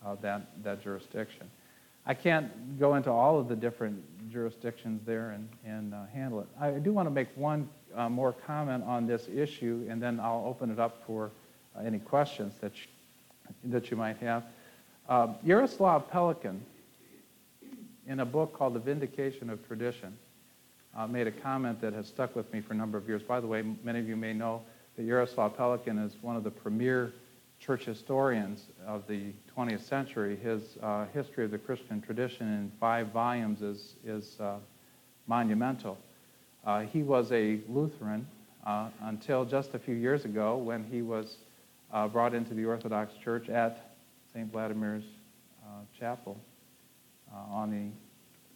[0.05, 1.49] uh, that, that jurisdiction.
[2.05, 6.47] I can't go into all of the different jurisdictions there and, and uh, handle it.
[6.59, 10.43] I do want to make one uh, more comment on this issue, and then I'll
[10.47, 11.31] open it up for
[11.75, 14.43] uh, any questions that you, that you might have.
[15.07, 16.59] Uh, Yaroslav Pelikan,
[18.07, 20.17] in a book called The Vindication of Tradition,
[20.95, 23.21] uh, made a comment that has stuck with me for a number of years.
[23.21, 24.61] By the way, many of you may know
[24.95, 27.13] that Yaroslav Pelikan is one of the premier
[27.61, 30.35] church historians of the 20th century.
[30.35, 34.55] His uh, History of the Christian Tradition in five volumes is, is uh,
[35.27, 35.99] monumental.
[36.65, 38.25] Uh, he was a Lutheran
[38.65, 41.37] uh, until just a few years ago when he was
[41.93, 43.91] uh, brought into the Orthodox Church at
[44.33, 44.51] St.
[44.51, 45.03] Vladimir's
[45.63, 46.37] uh, Chapel
[47.49, 47.87] on the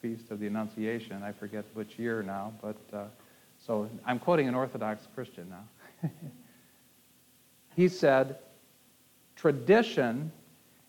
[0.01, 1.23] Feast of the Annunciation.
[1.23, 3.11] I forget which year now, but
[3.65, 6.09] so I'm quoting an Orthodox Christian now.
[7.75, 8.37] he said,
[9.35, 10.31] Tradition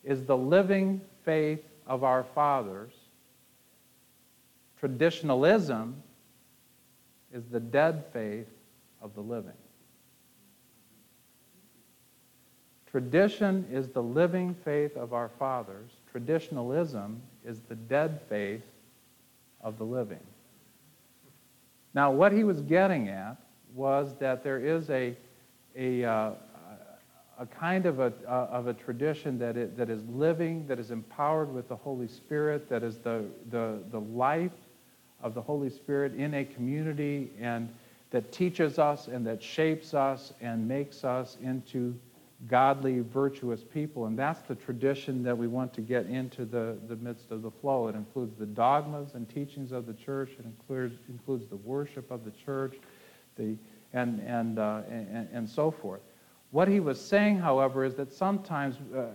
[0.04, 2.92] is the living faith of our fathers.
[4.78, 6.02] Traditionalism
[7.32, 8.48] is the dead faith
[9.02, 9.52] of the living.
[12.86, 15.90] Tradition is the living faith of our fathers.
[16.10, 18.62] Traditionalism is the dead faith
[19.60, 20.20] of the living.
[21.92, 23.36] Now, what he was getting at
[23.74, 25.14] was that there is a,
[25.74, 26.30] a, uh,
[27.38, 30.90] a kind of a, uh, of a tradition that, it, that is living, that is
[30.90, 34.52] empowered with the Holy Spirit, that is the, the, the life
[35.22, 37.68] of the Holy Spirit in a community and
[38.10, 41.94] that teaches us and that shapes us and makes us into
[42.48, 44.06] godly, virtuous people.
[44.06, 47.50] And that's the tradition that we want to get into the, the midst of the
[47.50, 47.88] flow.
[47.88, 50.30] It includes the dogmas and teachings of the church.
[50.38, 52.76] It includes, includes the worship of the church
[53.36, 53.56] the,
[53.92, 56.00] and, and, uh, and, and so forth.
[56.50, 59.06] What he was saying, however, is that sometimes, uh,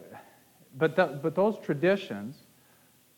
[0.78, 2.38] but, the, but those traditions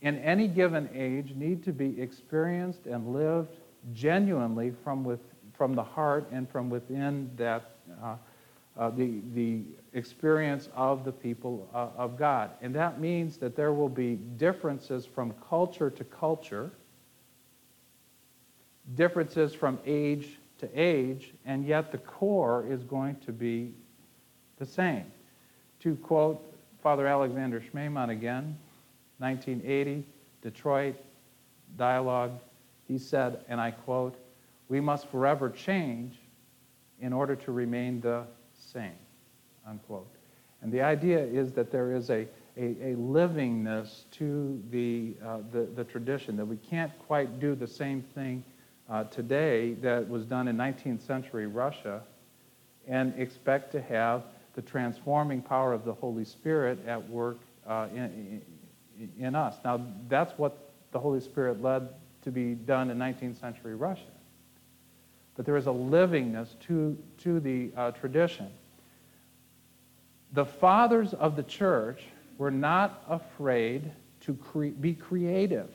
[0.01, 3.55] in any given age need to be experienced and lived
[3.93, 5.21] genuinely from, with,
[5.53, 7.71] from the heart and from within that,
[8.01, 8.15] uh,
[8.77, 9.61] uh, the, the
[9.93, 12.51] experience of the people uh, of God.
[12.61, 16.71] And that means that there will be differences from culture to culture,
[18.95, 23.73] differences from age to age, and yet the core is going to be
[24.57, 25.05] the same.
[25.81, 26.41] To quote
[26.81, 28.57] Father Alexander Schmemann again,
[29.19, 30.05] 1980,
[30.41, 30.95] Detroit
[31.77, 32.33] dialogue,
[32.87, 34.15] he said, and I quote,
[34.69, 36.19] We must forever change
[36.99, 38.97] in order to remain the same,
[39.67, 40.13] unquote.
[40.61, 45.67] And the idea is that there is a, a, a livingness to the, uh, the,
[45.75, 48.43] the, tradition, that we can't quite do the same thing
[48.89, 52.01] uh, today that was done in 19th century Russia
[52.87, 58.41] and expect to have the transforming power of the Holy Spirit at work uh, in,
[59.19, 59.55] in, us.
[59.63, 61.89] Now, that's what the Holy Spirit led
[62.23, 64.01] to be done in 19th century Russia.
[65.35, 68.49] But there is a livingness to, to the uh, tradition.
[70.33, 72.03] The fathers of the church
[72.37, 75.69] were not afraid to cre- be creative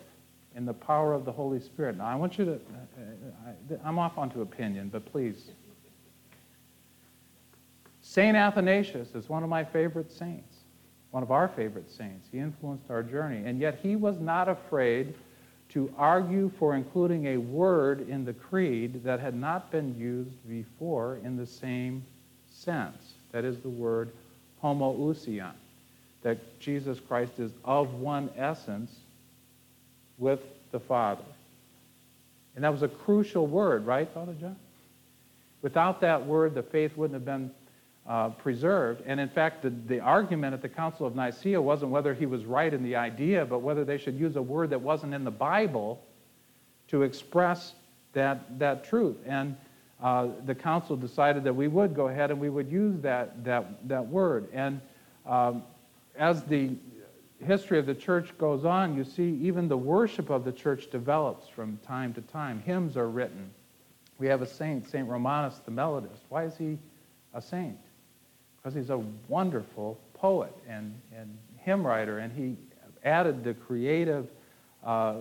[0.54, 1.96] in the power of the Holy Spirit.
[1.96, 5.50] Now, I want you to, uh, uh, I, I'm off onto opinion, but please
[8.08, 8.34] St.
[8.34, 10.56] Athanasius is one of my favorite saints,
[11.10, 12.26] one of our favorite saints.
[12.32, 15.12] He influenced our journey, and yet he was not afraid
[15.74, 21.18] to argue for including a word in the creed that had not been used before
[21.22, 22.02] in the same
[22.50, 23.12] sense.
[23.32, 24.10] That is the word
[24.64, 25.52] homoousion,
[26.22, 28.90] that Jesus Christ is of one essence
[30.16, 30.40] with
[30.72, 31.20] the Father.
[32.54, 34.56] And that was a crucial word, right, Father John?
[35.60, 37.50] Without that word, the faith wouldn't have been
[38.08, 39.02] uh, preserved.
[39.04, 42.44] And in fact, the, the argument at the Council of Nicaea wasn't whether he was
[42.46, 45.30] right in the idea, but whether they should use a word that wasn't in the
[45.30, 46.02] Bible
[46.88, 47.74] to express
[48.14, 49.16] that, that truth.
[49.26, 49.56] And
[50.02, 53.88] uh, the council decided that we would go ahead and we would use that, that,
[53.88, 54.48] that word.
[54.54, 54.80] And
[55.26, 55.62] um,
[56.16, 56.70] as the
[57.44, 61.46] history of the church goes on, you see even the worship of the church develops
[61.46, 62.62] from time to time.
[62.62, 63.50] Hymns are written.
[64.18, 65.06] We have a saint, St.
[65.06, 66.20] Romanus the Melodist.
[66.30, 66.78] Why is he
[67.34, 67.78] a saint?
[68.68, 72.54] Because he's a wonderful poet and, and hymn writer, and he
[73.02, 74.28] added the creative
[74.84, 75.20] uh,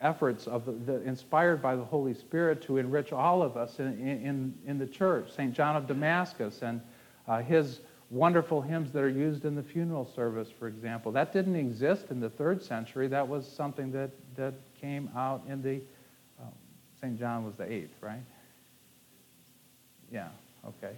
[0.00, 4.00] efforts of the, the, inspired by the Holy Spirit to enrich all of us in,
[4.00, 5.30] in, in the church.
[5.30, 5.54] St.
[5.54, 6.80] John of Damascus and
[7.28, 7.78] uh, his
[8.10, 11.12] wonderful hymns that are used in the funeral service, for example.
[11.12, 13.06] That didn't exist in the third century.
[13.06, 15.80] That was something that, that came out in the,
[16.40, 16.46] uh,
[17.00, 17.16] St.
[17.16, 18.24] John was the eighth, right?
[20.10, 20.30] Yeah,
[20.66, 20.96] okay.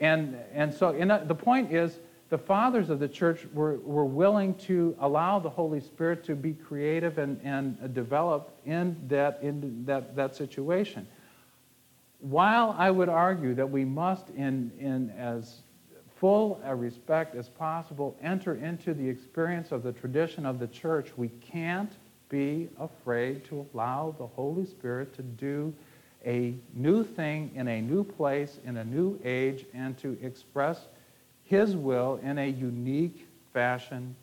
[0.00, 4.94] And, and so the point is, the fathers of the church were, were willing to
[5.00, 10.36] allow the Holy Spirit to be creative and, and develop in, that, in that, that
[10.36, 11.06] situation.
[12.20, 15.60] While I would argue that we must, in, in as
[16.16, 21.12] full a respect as possible, enter into the experience of the tradition of the church,
[21.16, 21.92] we can't
[22.28, 25.72] be afraid to allow the Holy Spirit to do
[26.28, 30.86] a new thing in a new place, in a new age, and to express
[31.44, 34.14] his will in a unique fashion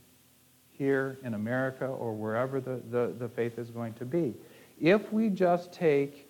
[0.78, 4.36] here in America or wherever the, the, the faith is going to be.
[4.80, 6.30] If we just take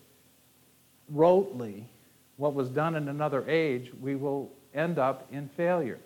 [1.13, 1.83] rotely
[2.37, 5.99] what was done in another age, we will end up in failure.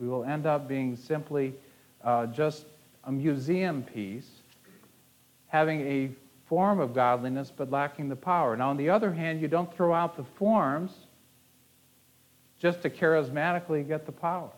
[0.00, 1.54] We will end up being simply
[2.02, 2.66] uh, just
[3.04, 4.28] a museum piece,
[5.46, 6.10] having a
[6.46, 8.56] form of godliness but lacking the power.
[8.56, 10.92] Now, on the other hand, you don't throw out the forms
[12.58, 14.50] just to charismatically get the power.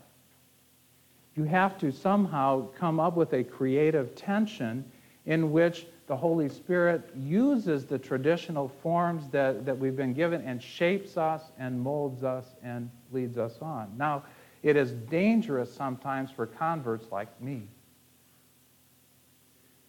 [1.34, 4.84] You have to somehow come up with a creative tension
[5.26, 10.62] in which the Holy Spirit uses the traditional forms that, that we've been given and
[10.62, 13.92] shapes us and molds us and leads us on.
[13.98, 14.22] Now,
[14.62, 17.68] it is dangerous sometimes for converts like me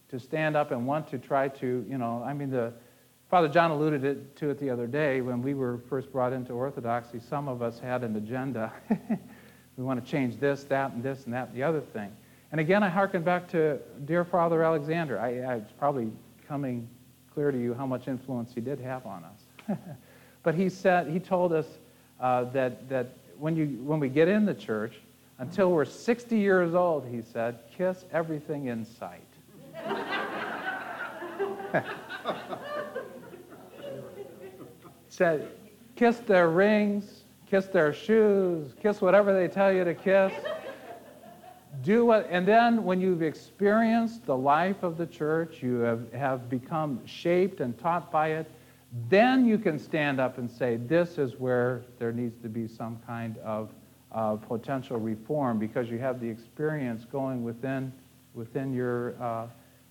[0.10, 2.74] to stand up and want to try to, you know, I mean, the,
[3.30, 7.20] Father John alluded to it the other day when we were first brought into Orthodoxy.
[7.20, 8.72] Some of us had an agenda.
[9.78, 12.10] we want to change this, that, and this, and that, the other thing.
[12.54, 15.20] And again, I hearken back to dear Father Alexander.
[15.20, 16.10] I, I, it's probably
[16.48, 16.88] coming
[17.34, 19.78] clear to you how much influence he did have on us.
[20.44, 21.68] but he said, he told us
[22.22, 24.94] uh, that, that when, you, when we get in the church,
[25.40, 29.27] until we're 60 years old, he said, kiss everything in sight.
[35.10, 35.50] said,
[35.96, 40.32] kiss their rings, kiss their shoes, kiss whatever they tell you to kiss.
[41.84, 46.50] Do what, and then when you've experienced the life of the church, you have, have
[46.50, 48.50] become shaped and taught by it,
[49.10, 53.00] then you can stand up and say, this is where there needs to be some
[53.06, 53.72] kind of
[54.12, 57.92] uh, potential reform because you have the experience going within,
[58.34, 59.48] within your uh,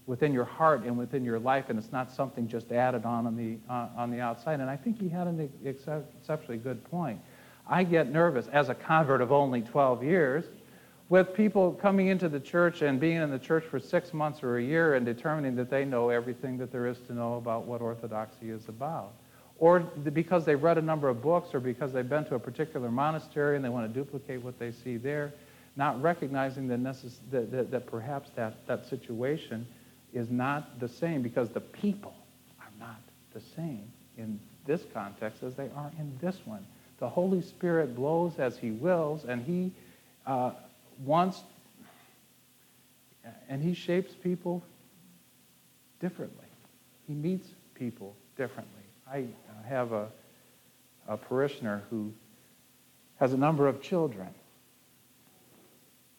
[0.06, 3.36] within your heart and within your life, and it's not something just added on on
[3.36, 4.60] the, uh, on the outside.
[4.60, 7.20] And I think he had an exceptionally good point.
[7.68, 10.44] I get nervous as a convert of only 12 years
[11.08, 14.58] with people coming into the church and being in the church for six months or
[14.58, 17.80] a year and determining that they know everything that there is to know about what
[17.80, 19.12] orthodoxy is about.
[19.58, 22.90] Or because they've read a number of books or because they've been to a particular
[22.90, 25.32] monastery and they want to duplicate what they see there,
[25.76, 29.66] not recognizing that, necess- that, that, that perhaps that, that situation
[30.12, 32.14] is not the same because the people
[32.60, 33.00] are not
[33.34, 36.66] the same in this context as they are in this one.
[36.98, 39.72] The Holy Spirit blows as He wills, and He
[40.26, 40.52] uh,
[41.04, 41.42] wants,
[43.48, 44.62] and He shapes people
[46.00, 46.46] differently.
[47.06, 48.72] He meets people differently.
[49.10, 49.26] I
[49.68, 50.08] have a,
[51.06, 52.12] a parishioner who
[53.20, 54.28] has a number of children,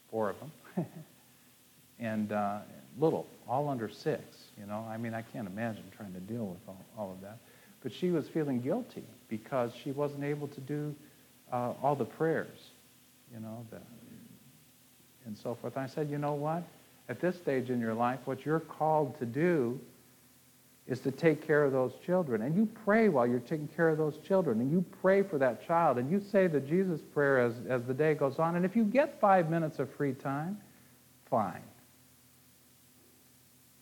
[0.09, 0.85] four of them,
[1.99, 2.59] and uh,
[2.99, 4.21] little, all under six.
[4.59, 7.37] You know, I mean, I can't imagine trying to deal with all, all of that.
[7.81, 10.95] But she was feeling guilty because she wasn't able to do
[11.51, 12.57] uh, all the prayers,
[13.33, 13.77] you know, the,
[15.25, 15.77] and so forth.
[15.77, 16.63] I said, you know what?
[17.09, 19.79] At this stage in your life, what you're called to do
[20.87, 22.41] is to take care of those children.
[22.41, 24.61] And you pray while you're taking care of those children.
[24.61, 25.97] And you pray for that child.
[25.97, 28.55] And you say the Jesus prayer as, as the day goes on.
[28.55, 30.57] And if you get five minutes of free time,
[31.29, 31.61] fine.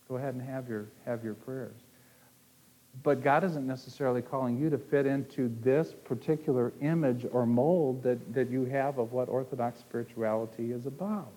[0.08, 1.82] Go ahead and have your, have your prayers.
[3.03, 8.34] But God isn't necessarily calling you to fit into this particular image or mold that,
[8.34, 11.34] that you have of what Orthodox spirituality is about.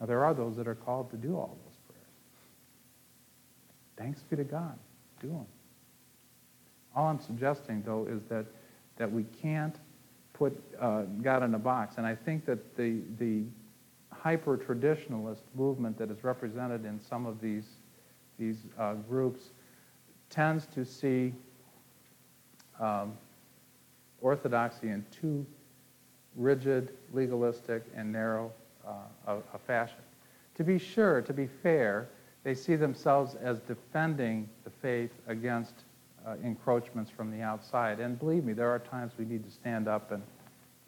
[0.00, 2.02] Now, there are those that are called to do all those prayers.
[3.96, 4.78] Thanks be to God.
[5.20, 5.46] Do them.
[6.94, 8.44] All I'm suggesting, though, is that,
[8.98, 9.76] that we can't
[10.32, 11.94] put uh, God in a box.
[11.96, 13.44] And I think that the, the
[14.24, 17.66] hyper-traditionalist movement that is represented in some of these,
[18.38, 19.50] these uh, groups
[20.30, 21.34] tends to see
[22.80, 23.12] um,
[24.22, 25.44] orthodoxy in too
[26.36, 28.50] rigid, legalistic, and narrow
[28.86, 28.92] uh,
[29.26, 29.98] a, a fashion.
[30.54, 32.08] To be sure, to be fair,
[32.44, 35.74] they see themselves as defending the faith against
[36.26, 38.00] uh, encroachments from the outside.
[38.00, 40.22] And believe me, there are times we need to stand up and,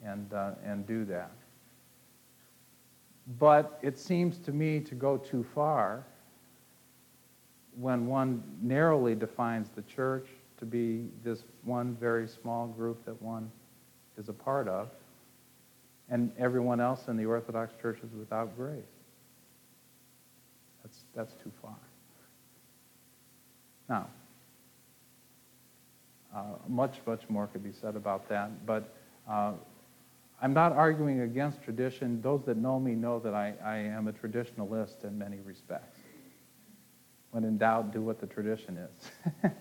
[0.03, 1.29] and, uh, and do that.
[3.39, 6.05] But it seems to me to go too far
[7.75, 10.27] when one narrowly defines the church
[10.59, 13.51] to be this one very small group that one
[14.17, 14.89] is a part of,
[16.09, 18.81] and everyone else in the Orthodox Church is without grace.
[20.83, 21.75] That's, that's too far.
[23.89, 24.07] Now,
[26.35, 28.95] uh, much, much more could be said about that, but
[29.29, 29.53] uh,
[30.41, 32.21] I'm not arguing against tradition.
[32.21, 35.99] Those that know me know that I, I am a traditionalist in many respects.
[37.31, 39.11] When in doubt, do what the tradition is.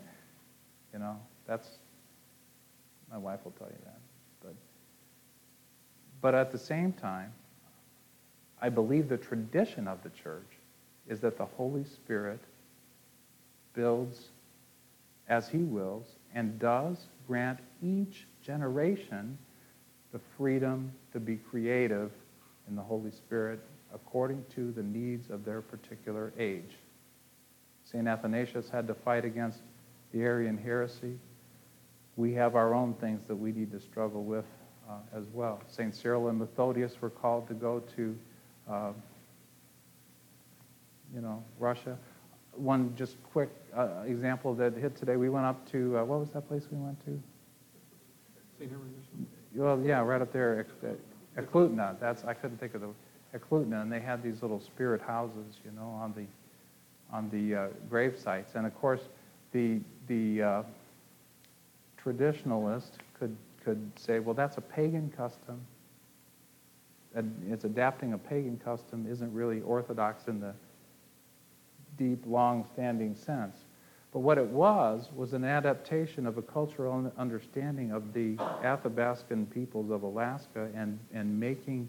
[0.92, 1.16] you know,
[1.46, 1.68] that's,
[3.10, 3.98] my wife will tell you that.
[4.42, 4.54] But,
[6.20, 7.32] but at the same time,
[8.60, 10.58] I believe the tradition of the church
[11.08, 12.40] is that the Holy Spirit
[13.74, 14.28] builds
[15.28, 19.38] as he wills and does grant each generation
[20.16, 22.10] the freedom to be creative
[22.68, 23.60] in the Holy Spirit
[23.92, 26.78] according to the needs of their particular age.
[27.84, 28.08] St.
[28.08, 29.58] Athanasius had to fight against
[30.14, 31.18] the Arian heresy.
[32.16, 34.46] We have our own things that we need to struggle with
[34.88, 35.60] uh, as well.
[35.68, 35.94] St.
[35.94, 38.16] Cyril and Methodius were called to go to,
[38.70, 38.92] uh,
[41.14, 41.98] you know, Russia.
[42.52, 45.16] One just quick uh, example that hit today.
[45.16, 47.22] We went up to, uh, what was that place we went to?
[48.58, 49.35] St.
[49.54, 50.66] well, yeah, right up there,
[51.36, 51.98] Eklutna.
[52.00, 52.88] That's I couldn't think of the
[53.38, 56.24] Eklutna, and they had these little spirit houses, you know, on the
[57.14, 58.54] on the uh, grave sites.
[58.54, 59.02] And of course,
[59.52, 60.62] the the uh,
[62.02, 65.60] traditionalist could could say, well, that's a pagan custom.
[67.14, 70.52] And it's adapting a pagan custom isn't really orthodox in the
[71.96, 73.56] deep, long-standing sense.
[74.16, 79.90] But what it was was an adaptation of a cultural understanding of the Athabascan peoples
[79.90, 81.86] of Alaska and, and making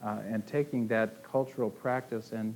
[0.00, 2.54] uh, and taking that cultural practice and,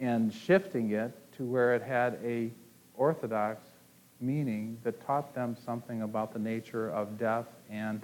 [0.00, 2.50] and shifting it to where it had a
[2.94, 3.64] orthodox
[4.20, 8.02] meaning that taught them something about the nature of death and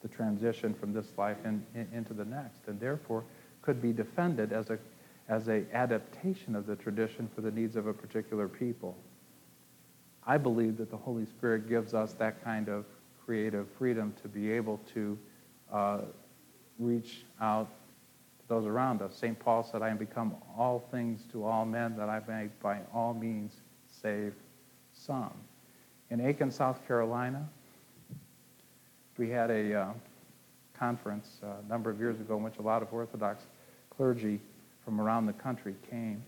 [0.00, 3.24] the transition from this life in, in, into the next, and therefore
[3.62, 4.78] could be defended as a
[5.28, 8.96] as a adaptation of the tradition for the needs of a particular people.
[10.26, 12.84] I believe that the Holy Spirit gives us that kind of
[13.24, 15.18] creative freedom to be able to
[15.72, 16.00] uh,
[16.78, 17.68] reach out
[18.40, 19.14] to those around us.
[19.16, 19.38] St.
[19.38, 23.14] Paul said, I am become all things to all men that I may by all
[23.14, 23.52] means
[24.02, 24.34] save
[24.92, 25.32] some.
[26.10, 27.48] In Aiken, South Carolina,
[29.18, 29.88] we had a uh,
[30.78, 33.44] conference uh, a number of years ago in which a lot of Orthodox
[33.96, 34.40] clergy
[34.84, 36.22] from around the country came.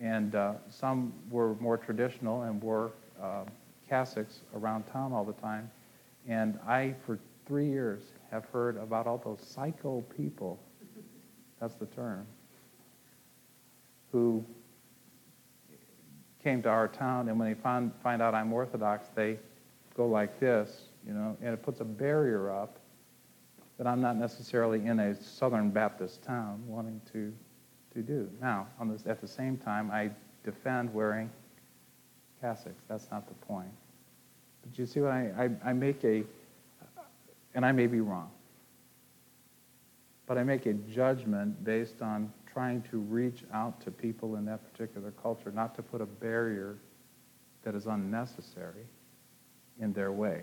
[0.00, 2.92] And uh, some were more traditional and wore
[3.22, 3.44] uh,
[3.90, 5.70] cassocks around town all the time.
[6.26, 10.58] And I, for three years, have heard about all those psycho people,
[11.60, 12.26] that's the term,
[14.12, 14.44] who
[16.42, 19.38] came to our town, and when they find, find out I'm Orthodox, they
[19.96, 22.78] go like this, you know, and it puts a barrier up
[23.78, 27.32] that I'm not necessarily in a Southern Baptist town wanting to,
[27.94, 28.30] to do.
[28.40, 30.10] Now, on this, at the same time, I
[30.44, 31.30] defend wearing
[32.44, 32.82] cassocks.
[32.88, 33.70] That's not the point.
[34.62, 36.24] But you see what I, I, I make a,
[37.54, 38.30] and I may be wrong,
[40.26, 44.60] but I make a judgment based on trying to reach out to people in that
[44.72, 46.76] particular culture, not to put a barrier
[47.62, 48.86] that is unnecessary
[49.80, 50.42] in their way.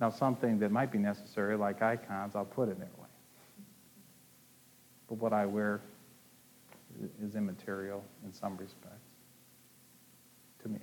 [0.00, 3.08] Now, something that might be necessary, like icons, I'll put in their way.
[5.08, 5.80] But what I wear
[7.22, 9.03] is immaterial in some respects
[10.64, 10.80] to me.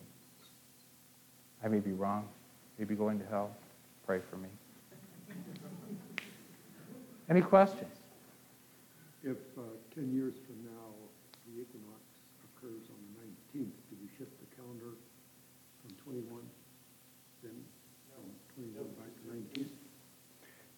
[1.63, 2.27] I may be wrong,
[2.79, 3.51] maybe going to hell.
[4.05, 4.49] Pray for me.
[7.29, 7.91] Any questions?
[9.23, 9.61] If uh,
[9.95, 10.89] 10 years from now
[11.45, 12.01] the equinox
[12.45, 14.97] occurs on the 19th, do we shift the calendar
[15.81, 16.43] from twenty-one,
[17.43, 17.53] then
[18.13, 18.23] from
[18.55, 19.69] twenty-one back to nineteen?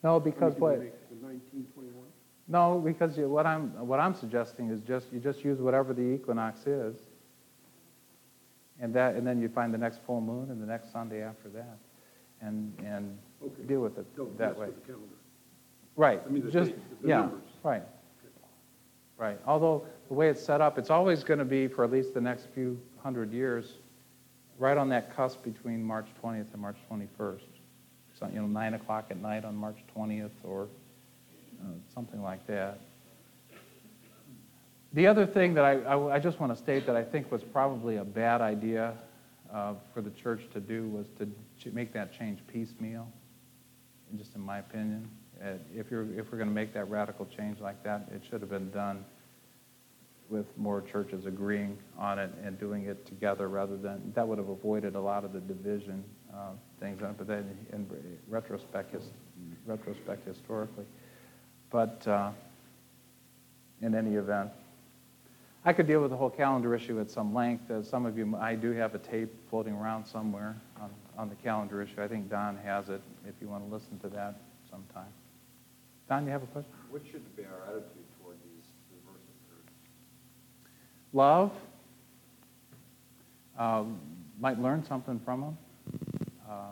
[0.04, 2.08] No, because what, The nineteen, twenty-one?
[2.48, 6.68] no, because what I'm, what I'm suggesting is just, you just use whatever the equinox
[6.68, 6.96] is.
[8.84, 11.48] And that, and then you find the next full moon and the next Sunday after
[11.50, 11.78] that.
[12.42, 13.64] And, and Okay.
[13.66, 14.68] deal with it Don't that way.
[14.68, 15.16] with the calendar.
[15.96, 17.42] Right, I mean, the just, dates, the yeah, numbers.
[17.64, 17.84] right.
[19.18, 22.14] Right, although the way it's set up, it's always going to be for at least
[22.14, 23.78] the next few hundred years,
[24.60, 27.42] right on that cusp between March 20th and March 21st.
[28.20, 30.68] So, you know, 9 o'clock at night on March 20th or
[31.62, 32.80] uh, something like that.
[34.94, 37.44] The other thing that I, I, I just want to state that I think was
[37.44, 38.94] probably a bad idea
[39.52, 43.08] uh, for the church to do was to make that change piecemeal,
[44.18, 45.10] just in my opinion.
[45.76, 48.50] If you're, if we're going to make that radical change like that, it should have
[48.50, 49.04] been done
[50.30, 54.50] with more churches agreeing on it and doing it together rather than, that would have
[54.50, 57.88] avoided a lot of the division uh, things, but then in
[58.30, 59.10] retrospect, his-
[59.66, 60.86] retrospect historically.
[61.70, 62.32] But uh,
[63.82, 64.50] in any event,
[65.66, 67.72] I could deal with the whole calendar issue at some length.
[67.72, 71.36] As some of you, I do have a tape floating around somewhere on, on the
[71.36, 72.02] calendar issue.
[72.02, 75.08] I think Don has it, if you want to listen to that sometime.
[76.10, 76.72] Don, you have a question?
[76.90, 78.66] What should be our attitude toward these
[79.08, 79.72] groups?
[81.14, 81.52] Love.
[83.58, 84.00] Um,
[84.40, 85.58] might learn something from them.
[86.50, 86.72] Uh,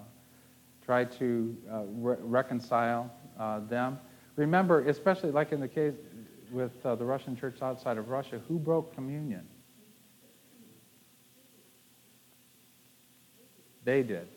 [0.83, 3.99] try to uh, re- reconcile uh, them.
[4.35, 5.93] Remember, especially like in the case
[6.51, 9.47] with uh, the Russian church outside of Russia, who broke communion?
[13.83, 14.27] They did.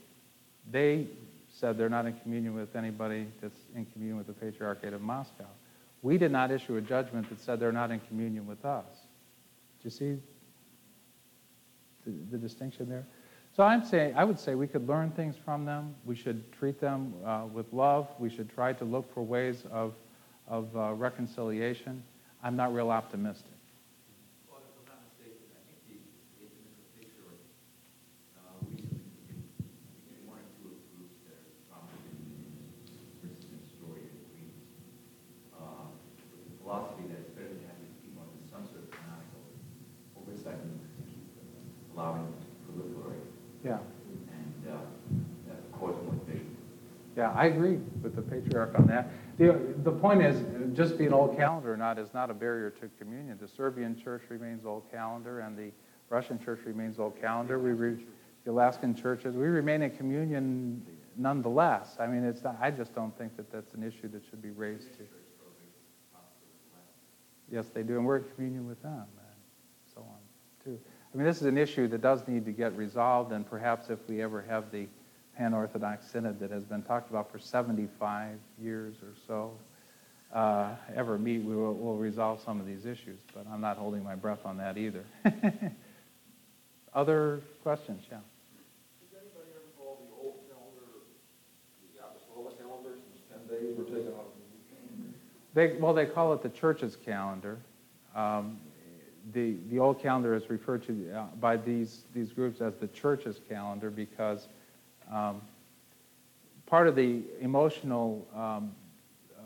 [0.70, 1.08] They
[1.48, 5.46] said they're not in communion with anybody that's in communion with the Patriarchate of Moscow.
[6.02, 8.86] We did not issue a judgment that said they're not in communion with us.
[9.80, 10.16] Do you see
[12.04, 13.06] the, the distinction there?
[13.56, 15.94] So I'm saying, I would say we could learn things from them.
[16.04, 18.08] We should treat them uh, with love.
[18.18, 19.94] We should try to look for ways of,
[20.48, 22.02] of uh, reconciliation.
[22.42, 23.50] I'm not real optimistic.
[24.50, 25.96] Well, if I'm not mistaken, I think the,
[26.36, 27.40] the Ecumenical Patriarch,
[28.36, 32.04] uh, recently took in, I think one or two of the groups that are prominent
[32.04, 32.52] in
[32.84, 34.60] this persistent story of agreements.
[35.56, 35.88] Uh,
[36.28, 39.42] with the philosophy that it's better to have these people under some sort of canonical
[40.20, 43.24] oversight than to keep uh, allowing them to proliferate
[43.64, 43.80] Yeah.
[43.80, 44.84] and, uh,
[45.48, 46.52] that cause more division.
[47.16, 49.08] Yeah, I agree with the patriarch on that.
[49.36, 50.44] The, the point is,
[50.76, 53.36] just being old calendar or not is not a barrier to communion.
[53.40, 55.72] The Serbian church remains old calendar, and the
[56.08, 57.58] Russian church remains old calendar.
[57.58, 57.96] We re,
[58.44, 60.84] the Alaskan churches, we remain in communion
[61.16, 61.96] nonetheless.
[61.98, 64.50] I mean, it's not, I just don't think that that's an issue that should be
[64.50, 65.04] raised to.
[67.50, 69.36] Yes, they do, and we're in communion with them, and
[69.94, 70.18] so on,
[70.64, 70.78] too.
[71.12, 73.98] I mean, this is an issue that does need to get resolved, and perhaps if
[74.08, 74.86] we ever have the
[75.36, 79.52] Pan-Orthodox Synod that has been talked about for 75 years or so,
[80.32, 84.02] uh, ever meet, we will we'll resolve some of these issues, but I'm not holding
[84.02, 85.04] my breath on that either.
[86.94, 88.02] Other questions?
[88.10, 88.18] Yeah.
[89.00, 91.06] Does anybody ever call the old calendar,
[91.94, 94.26] the apostolic calendar, since ten days were taken off?
[95.54, 97.58] They, well, they call it the church's calendar.
[98.16, 98.58] Um,
[99.32, 103.40] the, the old calendar is referred to uh, by these, these groups as the church's
[103.48, 104.48] calendar because
[105.10, 105.40] um,
[106.66, 108.72] part of the emotional um,
[109.36, 109.42] uh,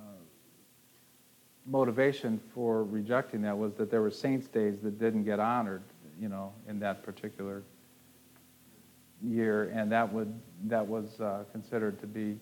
[1.66, 5.82] motivation for rejecting that was that there were saints' days that didn't get honored,
[6.20, 7.62] you know, in that particular
[9.22, 10.32] year, and that would
[10.64, 12.38] that was uh, considered to be,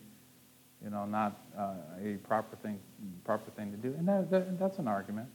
[0.83, 2.79] you know, not uh, a proper thing
[3.25, 5.29] proper thing to do, and that, that, that's an argument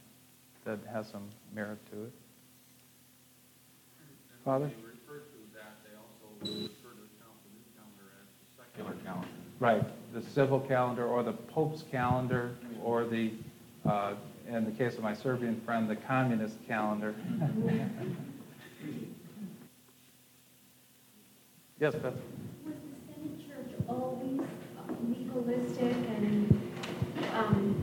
[0.66, 2.12] that has some merit to it.
[4.46, 4.72] Father?
[8.76, 9.28] Secular calendar.
[9.60, 12.52] Right, the civil calendar or the Pope's calendar
[12.84, 13.32] or the,
[13.86, 14.14] uh,
[14.48, 17.14] in the case of my Serbian friend, the communist calendar.
[21.80, 22.14] yes, Beth?
[22.66, 24.42] Was the Synod Church always
[25.08, 26.60] legalistic and,
[27.36, 27.76] um,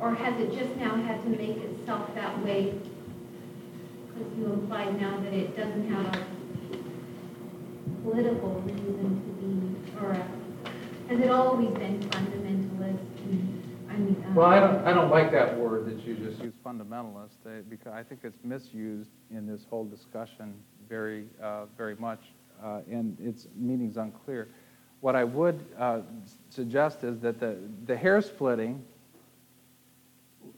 [0.00, 2.72] or has it just now had to make itself that way?
[4.14, 6.26] Because you implied now that it doesn't have a
[8.10, 10.28] political reason to be, or a-
[11.08, 12.98] has it always been fundamentalist?
[13.90, 14.24] I mean.
[14.28, 17.36] um, Well, I don't, I don't like that word that you just used, fundamentalist,
[17.68, 20.54] because I think it's misused in this whole discussion
[20.88, 22.20] very, uh, very much,
[22.62, 24.48] uh, and its meaning's unclear.
[25.00, 26.00] What I would uh,
[26.50, 28.82] suggest is that the, the hair splitting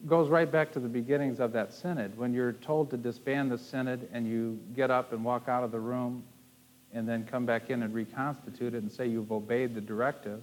[0.06, 2.16] goes right back to the beginnings of that synod.
[2.16, 5.72] When you're told to disband the synod and you get up and walk out of
[5.72, 6.22] the room,
[6.92, 10.42] and then come back in and reconstitute it and say you've obeyed the directive,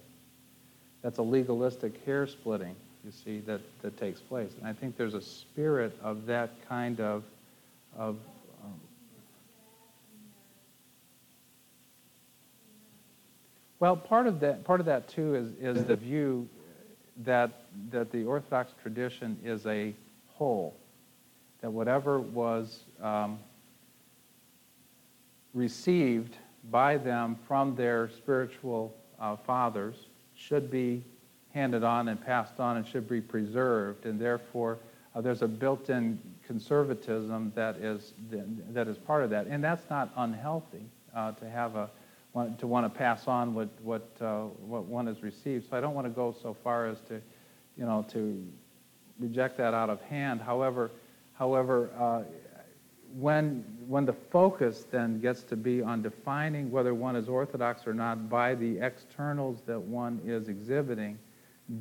[1.01, 4.51] that's a legalistic hair splitting, you see, that, that takes place.
[4.57, 7.23] And I think there's a spirit of that kind of,
[7.97, 8.17] of
[8.63, 8.73] um,
[13.79, 16.47] well, part of that, part of that too is, is the view
[17.23, 17.51] that,
[17.91, 19.93] that the Orthodox tradition is a
[20.27, 20.75] whole,
[21.61, 23.39] that whatever was um,
[25.55, 26.37] received
[26.69, 29.95] by them from their spiritual uh, fathers
[30.35, 31.03] should be
[31.53, 34.77] handed on and passed on and should be preserved, and therefore
[35.15, 38.13] uh, there's a built-in conservatism that is
[38.71, 40.85] that is part of that, and that's not unhealthy
[41.15, 41.89] uh, to have a
[42.57, 45.69] to want to pass on what what uh, what one has received.
[45.69, 47.21] So I don't want to go so far as to,
[47.77, 48.45] you know, to
[49.17, 50.41] reject that out of hand.
[50.41, 50.91] However,
[51.33, 52.23] however, uh,
[53.19, 57.93] when when the focus then gets to be on defining whether one is orthodox or
[57.93, 61.17] not by the externals that one is exhibiting,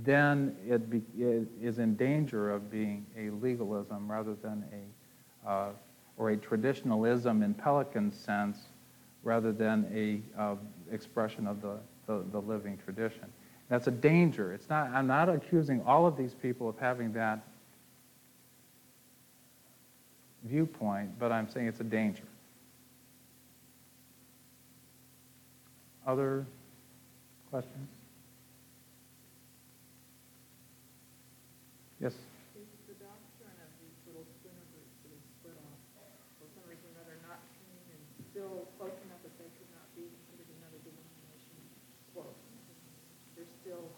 [0.03, 5.70] then it, be, it is in danger of being a legalism rather than a uh,
[6.16, 8.59] or a traditionalism in Pelikan's sense
[9.22, 10.55] rather than a uh,
[10.93, 11.76] expression of the,
[12.07, 13.24] the, the, living tradition.
[13.68, 14.53] That's a danger.
[14.53, 17.41] It's not, I'm not accusing all of these people of having that
[20.45, 22.24] viewpoint, but I'm saying it's a danger.
[26.07, 26.45] Other
[27.51, 27.88] questions?
[31.97, 32.12] Yes?
[32.12, 35.80] Is the doctrine of these little splinter groups that have split off,
[36.36, 39.88] for some reason or another, not coming and still close enough that they could not
[39.97, 41.57] be considered another denomination?
[42.12, 42.36] Close.
[43.32, 43.88] They're still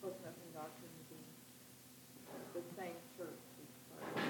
[0.00, 1.20] close enough in doctrine to be
[2.56, 3.36] the same church.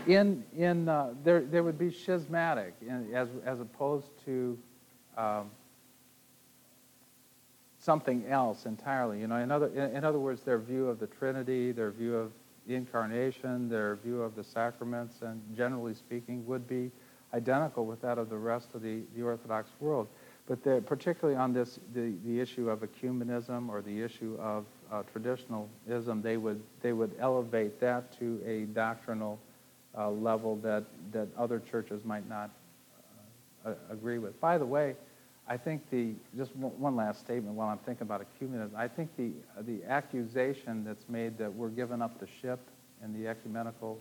[0.07, 4.59] In, in, uh, there, there would be schismatic in, as, as opposed to
[5.17, 5.51] um,
[7.79, 9.21] something else entirely.
[9.21, 12.17] You know, in other, in, in other words, their view of the Trinity, their view
[12.17, 12.33] of
[12.67, 16.91] the incarnation, their view of the sacraments, and generally speaking, would be
[17.35, 20.09] identical with that of the rest of the, the Orthodox world.
[20.47, 26.23] But particularly on this, the, the issue of ecumenism or the issue of uh, traditionalism,
[26.23, 29.39] they would, they would elevate that to a doctrinal
[29.97, 32.51] uh, level that, that other churches might not
[33.65, 34.41] uh, agree with.
[34.41, 34.95] By the way,
[35.49, 39.33] I think the, just one last statement while I'm thinking about ecumenism, I think the,
[39.63, 42.61] the accusation that's made that we're giving up the ship
[43.03, 43.99] in the ecumenical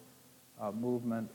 [0.62, 1.30] uh, movement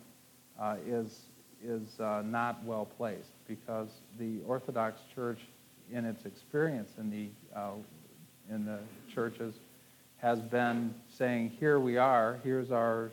[0.61, 1.23] uh, is,
[1.65, 3.89] is uh, not well placed because
[4.19, 5.41] the Orthodox Church,
[5.93, 7.73] in its experience in the, uh,
[8.51, 8.79] in the
[9.13, 9.55] churches,
[10.19, 13.11] has been saying, here we are, here's our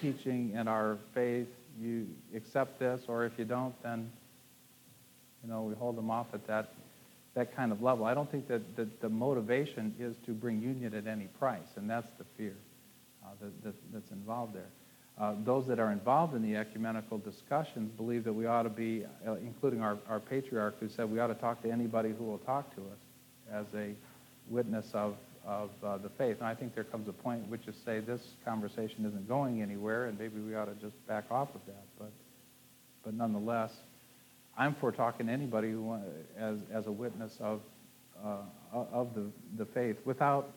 [0.00, 1.48] teaching and our faith,
[1.80, 4.10] you accept this, or if you don't, then
[5.42, 6.72] you know, we hold them off at that,
[7.34, 8.04] that kind of level.
[8.04, 11.88] I don't think that, that the motivation is to bring union at any price, and
[11.88, 12.56] that's the fear
[13.24, 14.70] uh, that, that, that's involved there.
[15.18, 19.04] Uh, those that are involved in the ecumenical discussions believe that we ought to be,
[19.26, 22.38] uh, including our, our patriarch who said we ought to talk to anybody who will
[22.38, 22.98] talk to us
[23.50, 23.94] as a
[24.50, 25.16] witness of,
[25.46, 26.38] of uh, the faith.
[26.38, 30.06] And I think there comes a point which is say this conversation isn't going anywhere
[30.06, 31.84] and maybe we ought to just back off of that.
[31.98, 32.10] But,
[33.04, 33.72] but nonetheless,
[34.58, 35.98] I'm for talking to anybody who
[36.38, 37.60] as, as a witness of,
[38.24, 38.38] uh,
[38.72, 39.26] of the,
[39.56, 40.50] the faith without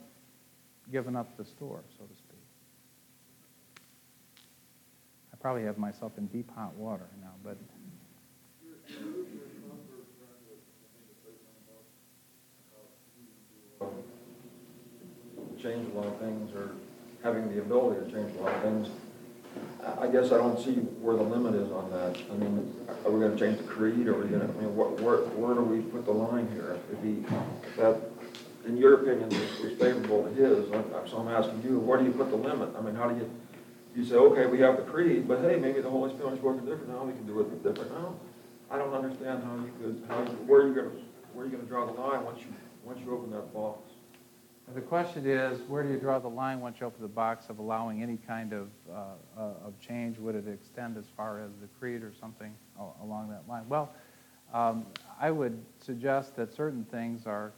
[0.91, 2.25] giving up the store, so to speak.
[5.31, 7.57] I probably have myself in deep hot water now, but.
[15.61, 16.71] Change a lot of things, or
[17.21, 18.89] having the ability to change a lot of things
[19.97, 22.17] I guess I don't see where the limit is on that.
[22.31, 22.73] I mean,
[23.05, 25.55] are we gonna change the creed, or are we gonna, I mean, what, where, where
[25.55, 26.77] do we put the line here?
[26.91, 27.23] If he,
[27.77, 27.99] that,
[28.65, 32.29] in your opinion, is favorable to his, so I'm asking you, where do you put
[32.29, 32.69] the limit?
[32.77, 33.29] I mean, how do you,
[33.95, 36.89] you say, okay, we have the creed, but hey, maybe the Holy Spirit's working different
[36.89, 38.15] now, we can do it different now.
[38.69, 40.91] I don't understand how you could, how, where are you gonna,
[41.33, 42.53] where you gonna draw the line once you,
[42.83, 43.88] once you open that box?
[44.75, 47.57] The question is, where do you draw the line once you open the box of
[47.57, 48.93] allowing any kind of, uh,
[49.35, 50.19] uh, of change?
[50.19, 52.53] Would it extend as far as the creed or something
[53.01, 53.67] along that line?
[53.67, 53.91] Well,
[54.53, 54.85] um,
[55.19, 57.51] I would suggest that certain things are,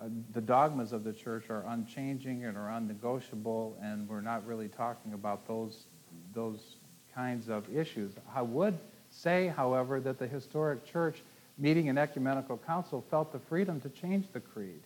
[0.00, 4.68] uh, the dogmas of the church are unchanging and are unnegotiable, and we're not really
[4.68, 5.84] talking about those,
[6.32, 6.76] those
[7.14, 8.12] kinds of issues.
[8.34, 8.78] I would
[9.10, 11.22] say, however, that the historic church
[11.58, 14.80] meeting an ecumenical council felt the freedom to change the creed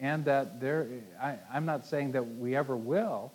[0.00, 0.88] and that there,
[1.20, 3.32] I, I'm not saying that we ever will,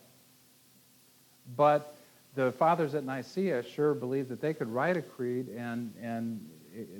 [1.55, 1.95] but
[2.33, 6.49] the fathers at Nicaea sure believed that they could write a creed and, and,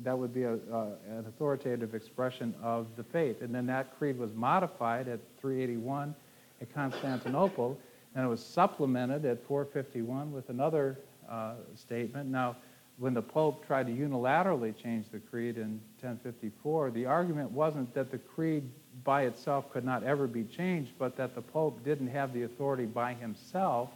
[0.04, 3.42] that would be a, an authoritative expression of the faith.
[3.42, 6.16] And then that creed was modified at 381
[6.62, 7.78] at Constantinople,
[8.16, 10.98] and it was supplemented at 451 with another
[11.30, 12.30] uh, statement.
[12.30, 12.56] Now,
[12.98, 18.10] when the Pope tried to unilaterally change the creed in 1054, the argument wasn't that
[18.10, 18.70] the creed
[19.04, 22.86] by itself could not ever be changed, but that the Pope didn't have the authority
[22.86, 23.90] by himself,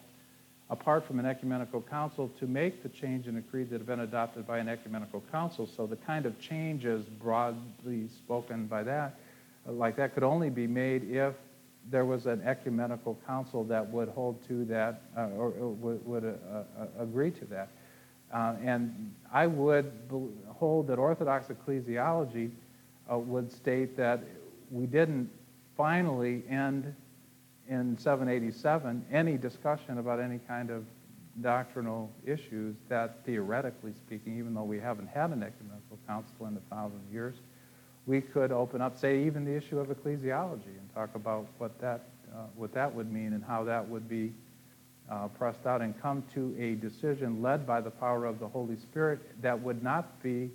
[0.70, 4.02] apart from an ecumenical council, to make the change in a creed that had been
[4.02, 5.66] adopted by an ecumenical council.
[5.66, 9.18] So the kind of changes broadly spoken by that,
[9.66, 11.36] like that, could only be made if
[11.90, 16.26] there was an ecumenical council that would hold to that, uh, or, or would, would
[16.26, 17.70] uh, uh, agree to that.
[18.34, 19.92] Uh, and I would
[20.48, 22.52] hold that Orthodox ecclesiology
[23.12, 24.22] uh, would state that
[24.72, 25.30] we didn't
[25.76, 26.94] finally end
[27.68, 30.84] in 787 any discussion about any kind of
[31.42, 36.76] doctrinal issues that theoretically speaking, even though we haven't had an ecumenical council in a
[36.76, 37.36] thousand years,
[38.06, 42.10] we could open up, say, even the issue of ecclesiology and talk about what that,
[42.34, 44.34] uh, what that would mean and how that would be
[45.10, 48.78] uh, pressed out and come to a decision led by the power of the Holy
[48.78, 50.52] Spirit that would not be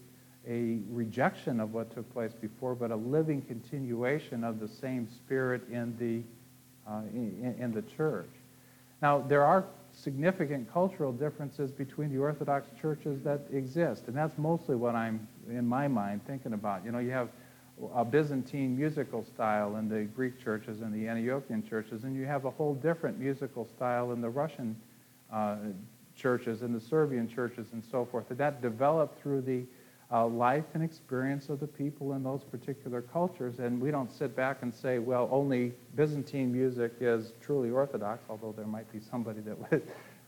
[0.47, 5.63] a rejection of what took place before, but a living continuation of the same spirit
[5.71, 6.23] in the,
[6.91, 8.29] uh, in, in the church.
[9.01, 14.77] Now, there are significant cultural differences between the Orthodox churches that exist, and that's mostly
[14.77, 16.85] what I'm, in my mind, thinking about.
[16.85, 17.29] You know, you have
[17.95, 22.45] a Byzantine musical style in the Greek churches and the Antiochian churches, and you have
[22.45, 24.77] a whole different musical style in the Russian
[25.33, 25.57] uh,
[26.17, 28.31] churches and the Serbian churches and so forth.
[28.31, 29.65] And that developed through the
[30.13, 33.59] uh, life and experience of the people in those particular cultures.
[33.59, 38.53] And we don't sit back and say, well, only Byzantine music is truly Orthodox, although
[38.53, 39.83] there might be somebody that would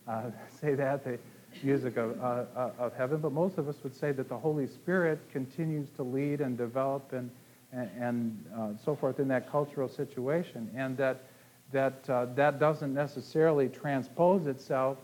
[0.08, 0.30] uh,
[0.60, 1.18] say that, the
[1.62, 3.20] music of, uh, uh, of heaven.
[3.20, 7.12] But most of us would say that the Holy Spirit continues to lead and develop
[7.12, 7.30] and,
[7.76, 10.70] and, and uh, so forth in that cultural situation.
[10.74, 11.24] And that,
[11.72, 14.98] that, uh, that doesn't necessarily transpose itself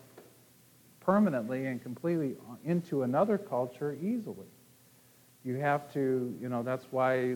[1.01, 4.47] permanently and completely into another culture easily.
[5.45, 7.35] You have to, you know, that's why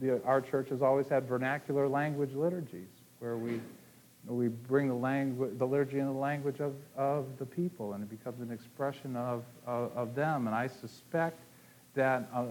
[0.00, 2.88] the, our church has always had vernacular language liturgies,
[3.18, 3.60] where we,
[4.26, 8.08] we bring the, language, the liturgy in the language of, of the people, and it
[8.08, 10.46] becomes an expression of, of, of them.
[10.46, 11.38] And I suspect
[11.94, 12.44] that uh,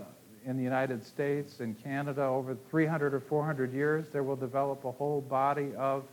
[0.46, 4.92] in the United States and Canada, over 300 or 400 years, there will develop a
[4.92, 6.04] whole body of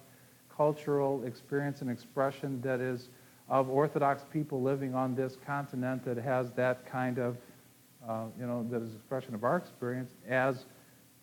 [0.54, 3.08] cultural experience and expression that is
[3.48, 7.36] of Orthodox people living on this continent that has that kind of,
[8.08, 10.64] uh, you know, that is expression of our experience, as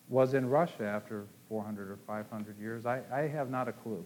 [0.08, 2.86] was in Russia after 400 or 500 years.
[2.86, 4.04] I, I have not a clue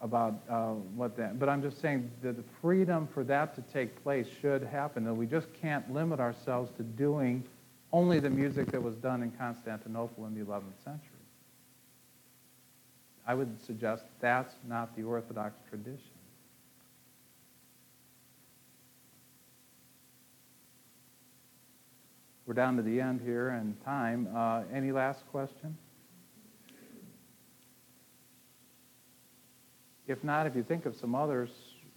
[0.00, 4.00] about uh, what that, but I'm just saying that the freedom for that to take
[4.02, 7.42] place should happen, and we just can't limit ourselves to doing
[7.92, 11.02] only the music that was done in Constantinople in the 11th century.
[13.26, 16.00] I would suggest that's not the Orthodox tradition.
[22.46, 24.28] We're down to the end here in time.
[24.34, 25.76] Uh, any last question?
[30.08, 31.50] If not, if you think of some others,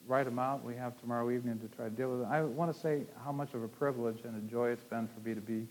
[0.06, 0.66] write them out.
[0.66, 2.32] We have tomorrow evening to try to deal with them.
[2.32, 5.28] I want to say how much of a privilege and a joy it's been for
[5.28, 5.66] me to be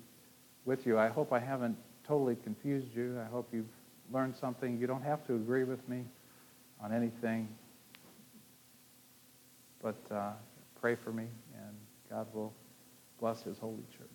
[0.65, 0.99] with you.
[0.99, 1.77] I hope I haven't
[2.07, 3.21] totally confused you.
[3.21, 3.67] I hope you've
[4.11, 4.79] learned something.
[4.79, 6.05] You don't have to agree with me
[6.83, 7.47] on anything,
[9.83, 10.31] but uh,
[10.81, 11.77] pray for me, and
[12.09, 12.55] God will
[13.21, 14.10] bless his holy church.